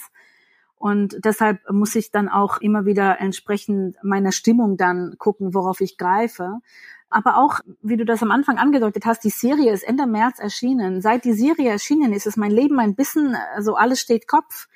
Und 0.77 1.25
deshalb 1.25 1.61
muss 1.71 1.95
ich 1.95 2.11
dann 2.11 2.29
auch 2.29 2.59
immer 2.61 2.85
wieder 2.85 3.21
entsprechend 3.21 3.97
meiner 4.03 4.33
Stimmung 4.33 4.77
dann 4.77 5.15
gucken, 5.17 5.55
worauf 5.55 5.81
ich 5.81 5.97
greife. 5.97 6.59
Aber 7.13 7.39
auch, 7.39 7.61
wie 7.83 7.97
du 7.97 8.05
das 8.05 8.23
am 8.23 8.31
Anfang 8.31 8.59
angedeutet 8.59 9.07
hast, 9.07 9.23
die 9.25 9.31
Serie 9.31 9.73
ist 9.73 9.83
Ende 9.83 10.07
März 10.07 10.39
erschienen. 10.39 11.01
Seit 11.01 11.25
die 11.25 11.35
Serie 11.35 11.71
erschienen 11.71 12.13
ist, 12.13 12.27
ist 12.27 12.37
mein 12.37 12.51
Leben 12.51 12.79
ein 12.81 12.95
bisschen, 12.95 13.37
also 13.55 13.75
alles 13.75 14.01
steht 14.01 14.27
Kopf. 14.27 14.69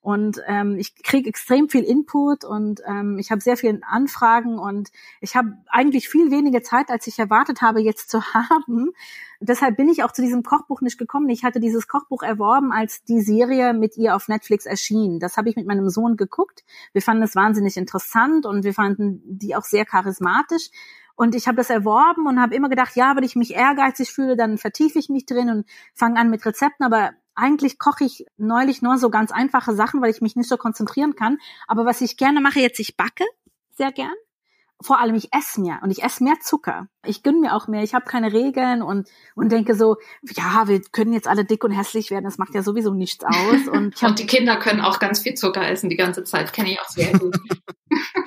Und 0.00 0.40
ähm, 0.46 0.76
ich 0.78 0.94
kriege 1.02 1.28
extrem 1.28 1.68
viel 1.68 1.82
Input 1.82 2.44
und 2.44 2.80
ähm, 2.86 3.18
ich 3.18 3.30
habe 3.32 3.40
sehr 3.40 3.56
viele 3.56 3.80
Anfragen 3.82 4.58
und 4.58 4.90
ich 5.20 5.34
habe 5.34 5.58
eigentlich 5.68 6.08
viel 6.08 6.30
weniger 6.30 6.62
Zeit, 6.62 6.88
als 6.88 7.06
ich 7.08 7.18
erwartet 7.18 7.62
habe, 7.62 7.80
jetzt 7.80 8.08
zu 8.08 8.22
haben. 8.32 8.92
Deshalb 9.40 9.76
bin 9.76 9.88
ich 9.88 10.04
auch 10.04 10.12
zu 10.12 10.22
diesem 10.22 10.44
Kochbuch 10.44 10.80
nicht 10.82 10.98
gekommen. 10.98 11.28
Ich 11.28 11.44
hatte 11.44 11.58
dieses 11.60 11.88
Kochbuch 11.88 12.22
erworben, 12.22 12.72
als 12.72 13.02
die 13.04 13.20
Serie 13.20 13.74
mit 13.74 13.96
ihr 13.96 14.14
auf 14.14 14.28
Netflix 14.28 14.66
erschien. 14.66 15.18
Das 15.18 15.36
habe 15.36 15.50
ich 15.50 15.56
mit 15.56 15.66
meinem 15.66 15.90
Sohn 15.90 16.16
geguckt. 16.16 16.64
Wir 16.92 17.02
fanden 17.02 17.24
es 17.24 17.34
wahnsinnig 17.34 17.76
interessant 17.76 18.46
und 18.46 18.64
wir 18.64 18.74
fanden 18.74 19.20
die 19.26 19.56
auch 19.56 19.64
sehr 19.64 19.84
charismatisch. 19.84 20.70
Und 21.18 21.34
ich 21.34 21.48
habe 21.48 21.56
das 21.56 21.68
erworben 21.68 22.28
und 22.28 22.40
habe 22.40 22.54
immer 22.54 22.68
gedacht, 22.68 22.94
ja, 22.94 23.16
wenn 23.16 23.24
ich 23.24 23.34
mich 23.34 23.52
ehrgeizig 23.52 24.12
fühle, 24.12 24.36
dann 24.36 24.56
vertiefe 24.56 25.00
ich 25.00 25.08
mich 25.08 25.26
drin 25.26 25.50
und 25.50 25.66
fange 25.92 26.20
an 26.20 26.30
mit 26.30 26.46
Rezepten. 26.46 26.86
Aber 26.86 27.10
eigentlich 27.34 27.80
koche 27.80 28.04
ich 28.04 28.24
neulich 28.36 28.82
nur 28.82 28.98
so 28.98 29.10
ganz 29.10 29.32
einfache 29.32 29.74
Sachen, 29.74 30.00
weil 30.00 30.12
ich 30.12 30.20
mich 30.20 30.36
nicht 30.36 30.48
so 30.48 30.56
konzentrieren 30.56 31.16
kann. 31.16 31.38
Aber 31.66 31.84
was 31.84 32.02
ich 32.02 32.18
gerne 32.18 32.40
mache 32.40 32.60
jetzt, 32.60 32.78
ich 32.78 32.96
backe 32.96 33.24
sehr 33.76 33.90
gern. 33.90 34.14
Vor 34.80 35.00
allem 35.00 35.16
ich 35.16 35.32
esse 35.32 35.60
mehr 35.60 35.80
und 35.82 35.90
ich 35.90 36.04
esse 36.04 36.22
mehr 36.22 36.38
Zucker. 36.40 36.86
Ich 37.04 37.24
gönne 37.24 37.40
mir 37.40 37.56
auch 37.56 37.66
mehr. 37.66 37.82
Ich 37.82 37.94
habe 37.94 38.04
keine 38.04 38.32
Regeln 38.32 38.80
und 38.80 39.08
und 39.34 39.50
denke 39.50 39.74
so, 39.74 39.96
ja, 40.22 40.68
wir 40.68 40.80
können 40.92 41.12
jetzt 41.12 41.26
alle 41.26 41.44
dick 41.44 41.64
und 41.64 41.72
hässlich 41.72 42.12
werden. 42.12 42.26
Das 42.26 42.38
macht 42.38 42.54
ja 42.54 42.62
sowieso 42.62 42.94
nichts 42.94 43.24
aus. 43.24 43.66
Und, 43.66 44.00
und 44.04 44.18
die 44.20 44.26
Kinder 44.26 44.56
können 44.56 44.82
auch 44.82 45.00
ganz 45.00 45.18
viel 45.18 45.34
Zucker 45.34 45.68
essen 45.68 45.90
die 45.90 45.96
ganze 45.96 46.22
Zeit. 46.22 46.52
Kenne 46.52 46.70
ich 46.70 46.80
auch 46.80 46.88
sehr 46.88 47.10
gut. 47.18 47.36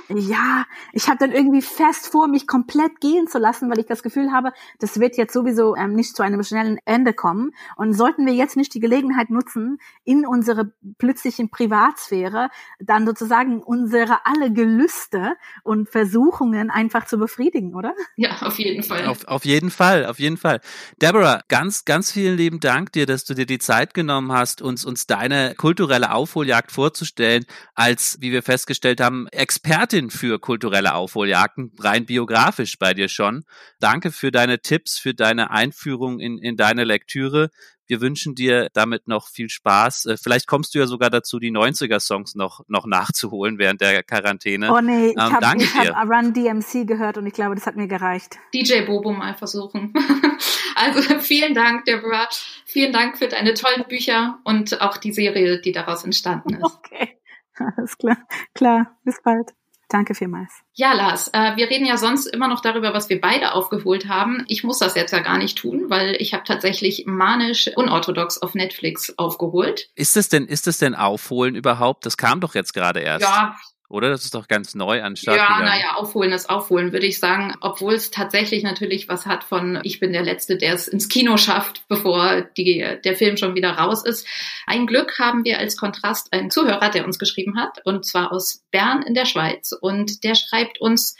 ja, 0.09 0.65
ich 0.93 1.07
habe 1.07 1.17
dann 1.19 1.31
irgendwie 1.31 1.61
fest 1.61 2.07
vor, 2.07 2.27
mich 2.27 2.47
komplett 2.47 2.99
gehen 2.99 3.27
zu 3.27 3.37
lassen, 3.37 3.69
weil 3.69 3.79
ich 3.79 3.85
das 3.85 4.03
Gefühl 4.03 4.31
habe, 4.31 4.51
das 4.79 4.99
wird 4.99 5.17
jetzt 5.17 5.33
sowieso 5.33 5.75
ähm, 5.75 5.93
nicht 5.93 6.15
zu 6.15 6.23
einem 6.23 6.43
schnellen 6.43 6.79
Ende 6.85 7.13
kommen. 7.13 7.51
Und 7.75 7.93
sollten 7.93 8.25
wir 8.25 8.33
jetzt 8.33 8.57
nicht 8.57 8.73
die 8.73 8.79
Gelegenheit 8.79 9.29
nutzen, 9.29 9.77
in 10.03 10.25
unsere 10.25 10.73
plötzlichen 10.97 11.49
Privatsphäre 11.49 12.49
dann 12.79 13.05
sozusagen 13.05 13.61
unsere 13.61 14.25
alle 14.25 14.51
Gelüste 14.51 15.35
und 15.63 15.89
Versuchungen 15.89 16.69
einfach 16.69 17.05
zu 17.05 17.17
befriedigen, 17.17 17.75
oder? 17.75 17.93
Ja, 18.15 18.41
auf 18.41 18.57
jeden 18.59 18.83
Fall. 18.83 19.05
Auf, 19.05 19.25
auf 19.25 19.45
jeden 19.45 19.71
Fall, 19.71 20.05
auf 20.05 20.19
jeden 20.19 20.37
Fall. 20.37 20.61
Deborah, 21.01 21.41
ganz, 21.47 21.85
ganz 21.85 22.11
vielen 22.11 22.37
lieben 22.37 22.59
Dank 22.59 22.91
dir, 22.91 23.05
dass 23.05 23.25
du 23.25 23.33
dir 23.33 23.45
die 23.45 23.59
Zeit 23.59 23.93
genommen 23.93 24.31
hast, 24.31 24.61
uns, 24.61 24.85
uns 24.85 25.07
deine 25.07 25.55
kulturelle 25.55 26.11
Aufholjagd 26.13 26.71
vorzustellen, 26.71 27.45
als, 27.75 28.17
wie 28.19 28.31
wir 28.31 28.43
festgestellt 28.43 29.01
haben, 29.01 29.27
Expertin 29.51 30.09
für 30.09 30.39
kulturelle 30.39 30.93
Aufholjagden, 30.93 31.73
rein 31.77 32.05
biografisch 32.05 32.79
bei 32.79 32.93
dir 32.93 33.09
schon. 33.09 33.43
Danke 33.81 34.13
für 34.13 34.31
deine 34.31 34.61
Tipps, 34.61 34.97
für 34.97 35.13
deine 35.13 35.51
Einführung 35.51 36.21
in, 36.21 36.37
in 36.37 36.55
deine 36.55 36.85
Lektüre. 36.85 37.49
Wir 37.85 37.99
wünschen 37.99 38.33
dir 38.33 38.69
damit 38.71 39.09
noch 39.09 39.27
viel 39.27 39.49
Spaß. 39.49 40.05
Äh, 40.05 40.15
vielleicht 40.15 40.47
kommst 40.47 40.73
du 40.73 40.79
ja 40.79 40.87
sogar 40.87 41.09
dazu, 41.09 41.37
die 41.37 41.51
90er-Songs 41.51 42.35
noch, 42.35 42.61
noch 42.69 42.85
nachzuholen 42.85 43.57
während 43.57 43.81
der 43.81 44.03
Quarantäne. 44.03 44.71
Oh 44.71 44.79
nee, 44.79 45.09
ich 45.09 45.17
ähm, 45.17 45.33
habe 45.33 45.57
hab 45.57 46.09
Run 46.09 46.33
DMC 46.33 46.87
gehört 46.87 47.17
und 47.17 47.27
ich 47.27 47.33
glaube, 47.33 47.55
das 47.55 47.65
hat 47.65 47.75
mir 47.75 47.89
gereicht. 47.89 48.37
DJ 48.53 48.85
Bobo 48.85 49.11
mal 49.11 49.35
versuchen. 49.35 49.93
also 50.75 51.19
vielen 51.19 51.53
Dank, 51.53 51.83
Deborah. 51.83 52.29
Vielen 52.63 52.93
Dank 52.93 53.17
für 53.17 53.27
deine 53.27 53.53
tollen 53.53 53.83
Bücher 53.89 54.39
und 54.45 54.79
auch 54.79 54.95
die 54.95 55.11
Serie, 55.11 55.59
die 55.59 55.73
daraus 55.73 56.05
entstanden 56.05 56.53
ist. 56.53 56.63
Okay, 56.63 57.17
alles 57.77 57.97
klar. 57.97 58.17
Klar, 58.53 58.97
bis 59.03 59.21
bald. 59.23 59.53
Danke 59.91 60.15
vielmals. 60.15 60.53
Ja, 60.73 60.93
Lars, 60.93 61.27
äh, 61.33 61.57
wir 61.57 61.69
reden 61.69 61.85
ja 61.85 61.97
sonst 61.97 62.25
immer 62.25 62.47
noch 62.47 62.61
darüber, 62.61 62.93
was 62.93 63.09
wir 63.09 63.19
beide 63.19 63.53
aufgeholt 63.53 64.07
haben. 64.07 64.45
Ich 64.47 64.63
muss 64.63 64.79
das 64.79 64.95
jetzt 64.95 65.11
ja 65.11 65.19
gar 65.19 65.37
nicht 65.37 65.57
tun, 65.57 65.89
weil 65.89 66.15
ich 66.17 66.33
habe 66.33 66.45
tatsächlich 66.45 67.03
manisch 67.07 67.69
unorthodox 67.75 68.41
auf 68.41 68.55
Netflix 68.55 69.13
aufgeholt. 69.17 69.89
Ist 69.95 70.15
es 70.15 70.29
denn, 70.29 70.45
ist 70.45 70.67
es 70.67 70.77
denn 70.77 70.95
Aufholen 70.95 71.55
überhaupt? 71.55 72.05
Das 72.05 72.15
kam 72.15 72.39
doch 72.39 72.55
jetzt 72.55 72.73
gerade 72.73 73.01
erst. 73.01 73.25
Ja, 73.25 73.57
oder? 73.91 74.09
Das 74.09 74.23
ist 74.23 74.33
doch 74.33 74.47
ganz 74.47 74.73
neu 74.73 75.01
an 75.03 75.15
Start 75.15 75.37
Ja, 75.37 75.59
naja, 75.59 75.95
aufholen 75.95 76.31
ist 76.31 76.49
aufholen, 76.49 76.93
würde 76.93 77.05
ich 77.05 77.19
sagen. 77.19 77.53
Obwohl 77.61 77.93
es 77.93 78.11
tatsächlich 78.11 78.63
natürlich 78.63 79.07
was 79.07 79.25
hat 79.25 79.43
von, 79.43 79.79
ich 79.83 79.99
bin 79.99 80.13
der 80.13 80.23
Letzte, 80.23 80.57
der 80.57 80.73
es 80.73 80.87
ins 80.87 81.09
Kino 81.09 81.37
schafft, 81.37 81.87
bevor 81.87 82.41
die, 82.57 82.85
der 83.03 83.15
Film 83.15 83.37
schon 83.37 83.55
wieder 83.55 83.71
raus 83.71 84.03
ist. 84.03 84.27
Ein 84.65 84.87
Glück 84.87 85.19
haben 85.19 85.43
wir 85.43 85.59
als 85.59 85.77
Kontrast 85.77 86.33
einen 86.33 86.49
Zuhörer, 86.49 86.89
der 86.89 87.05
uns 87.05 87.19
geschrieben 87.19 87.59
hat, 87.59 87.85
und 87.85 88.05
zwar 88.05 88.31
aus 88.31 88.63
Bern 88.71 89.03
in 89.03 89.13
der 89.13 89.25
Schweiz. 89.25 89.73
Und 89.79 90.23
der 90.23 90.35
schreibt 90.35 90.79
uns, 90.79 91.15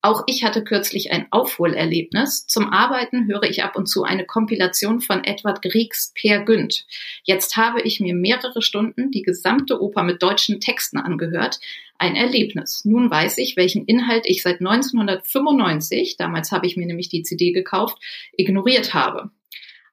auch 0.00 0.22
ich 0.26 0.44
hatte 0.44 0.62
kürzlich 0.62 1.10
ein 1.10 1.26
Aufholerlebnis. 1.30 2.46
Zum 2.46 2.72
Arbeiten 2.72 3.26
höre 3.26 3.42
ich 3.42 3.64
ab 3.64 3.76
und 3.76 3.86
zu 3.86 4.04
eine 4.04 4.24
Kompilation 4.24 5.00
von 5.00 5.24
Edward 5.24 5.60
Griegs 5.60 6.12
Per 6.14 6.44
Günd. 6.44 6.86
Jetzt 7.24 7.56
habe 7.56 7.80
ich 7.82 7.98
mir 7.98 8.14
mehrere 8.14 8.62
Stunden 8.62 9.10
die 9.10 9.22
gesamte 9.22 9.80
Oper 9.82 10.04
mit 10.04 10.22
deutschen 10.22 10.60
Texten 10.60 10.98
angehört. 10.98 11.58
Ein 11.98 12.14
Erlebnis. 12.14 12.84
Nun 12.84 13.10
weiß 13.10 13.38
ich, 13.38 13.56
welchen 13.56 13.86
Inhalt 13.86 14.24
ich 14.26 14.42
seit 14.42 14.60
1995, 14.60 16.16
damals 16.16 16.52
habe 16.52 16.66
ich 16.66 16.76
mir 16.76 16.86
nämlich 16.86 17.08
die 17.08 17.24
CD 17.24 17.50
gekauft, 17.50 17.98
ignoriert 18.36 18.94
habe. 18.94 19.30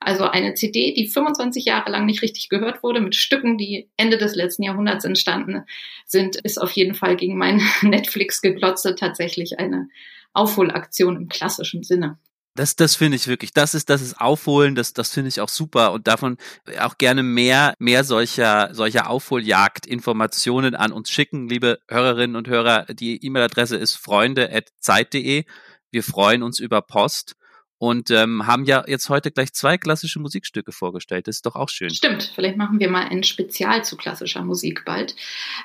Also 0.05 0.25
eine 0.25 0.53
CD, 0.53 0.93
die 0.93 1.07
25 1.07 1.65
Jahre 1.65 1.89
lang 1.89 2.05
nicht 2.05 2.21
richtig 2.21 2.49
gehört 2.49 2.83
wurde, 2.83 3.01
mit 3.01 3.15
Stücken, 3.15 3.57
die 3.57 3.89
Ende 3.97 4.19
des 4.19 4.35
letzten 4.35 4.61
Jahrhunderts 4.61 5.03
entstanden 5.03 5.63
sind, 6.05 6.35
ist 6.35 6.61
auf 6.61 6.71
jeden 6.73 6.93
Fall 6.93 7.15
gegen 7.15 7.39
mein 7.39 7.59
Netflix-Geglotze 7.81 8.93
tatsächlich 8.93 9.57
eine 9.57 9.89
Aufholaktion 10.31 11.15
im 11.15 11.27
klassischen 11.27 11.81
Sinne. 11.81 12.19
Das, 12.53 12.75
das 12.75 12.95
finde 12.95 13.15
ich 13.15 13.27
wirklich. 13.27 13.51
Das 13.51 13.73
ist, 13.73 13.89
das 13.89 14.03
ist 14.03 14.21
Aufholen. 14.21 14.75
Das, 14.75 14.93
das 14.93 15.11
finde 15.11 15.29
ich 15.29 15.41
auch 15.41 15.49
super 15.49 15.91
und 15.91 16.05
davon 16.07 16.37
auch 16.79 16.99
gerne 16.99 17.23
mehr, 17.23 17.73
mehr 17.79 18.03
solcher, 18.03 18.69
solcher 18.73 19.09
Aufholjagd-Informationen 19.09 20.75
an 20.75 20.91
uns 20.91 21.09
schicken, 21.09 21.49
liebe 21.49 21.79
Hörerinnen 21.89 22.35
und 22.35 22.47
Hörer. 22.47 22.85
Die 22.93 23.25
E-Mail-Adresse 23.25 23.75
ist 23.75 23.95
freunde@zeit.de. 23.95 25.45
Wir 25.89 26.03
freuen 26.03 26.43
uns 26.43 26.59
über 26.59 26.83
Post 26.83 27.35
und 27.77 28.09
ähm, 28.11 28.47
haben 28.47 28.65
ja 28.65 28.83
jetzt 28.87 29.09
heute 29.09 29.31
gleich 29.31 29.53
zwei 29.53 29.77
klassische 29.77 30.19
Musikstücke 30.19 30.71
vorgestellt. 30.71 31.27
Das 31.27 31.37
ist 31.37 31.45
doch 31.45 31.55
auch 31.55 31.69
schön. 31.69 31.89
Stimmt, 31.89 32.31
vielleicht 32.33 32.57
machen 32.57 32.79
wir 32.79 32.89
mal 32.89 33.05
ein 33.05 33.23
Spezial 33.23 33.83
zu 33.83 33.97
klassischer 33.97 34.43
Musik 34.43 34.83
bald. 34.85 35.15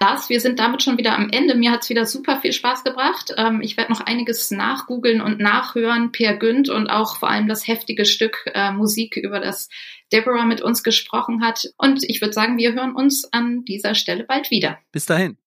Lars, 0.00 0.28
wir 0.28 0.40
sind 0.40 0.58
damit 0.58 0.82
schon 0.82 0.98
wieder 0.98 1.16
am 1.16 1.30
Ende. 1.30 1.54
Mir 1.54 1.70
hat's 1.70 1.88
wieder 1.88 2.06
super 2.06 2.40
viel 2.40 2.52
Spaß 2.52 2.84
gebracht. 2.84 3.32
Ähm, 3.36 3.60
ich 3.62 3.76
werde 3.76 3.92
noch 3.92 4.00
einiges 4.00 4.50
nachgoogeln 4.50 5.20
und 5.20 5.38
nachhören, 5.40 6.12
Per 6.12 6.36
Günd 6.36 6.68
und 6.68 6.88
auch 6.88 7.16
vor 7.16 7.30
allem 7.30 7.48
das 7.48 7.66
heftige 7.66 8.04
Stück 8.04 8.44
äh, 8.54 8.72
Musik, 8.72 9.16
über 9.16 9.40
das 9.40 9.68
Deborah 10.12 10.44
mit 10.44 10.60
uns 10.60 10.82
gesprochen 10.82 11.42
hat. 11.44 11.64
Und 11.76 12.02
ich 12.02 12.20
würde 12.20 12.32
sagen, 12.32 12.58
wir 12.58 12.72
hören 12.72 12.94
uns 12.94 13.32
an 13.32 13.64
dieser 13.64 13.94
Stelle 13.94 14.24
bald 14.24 14.50
wieder. 14.50 14.78
Bis 14.92 15.06
dahin. 15.06 15.40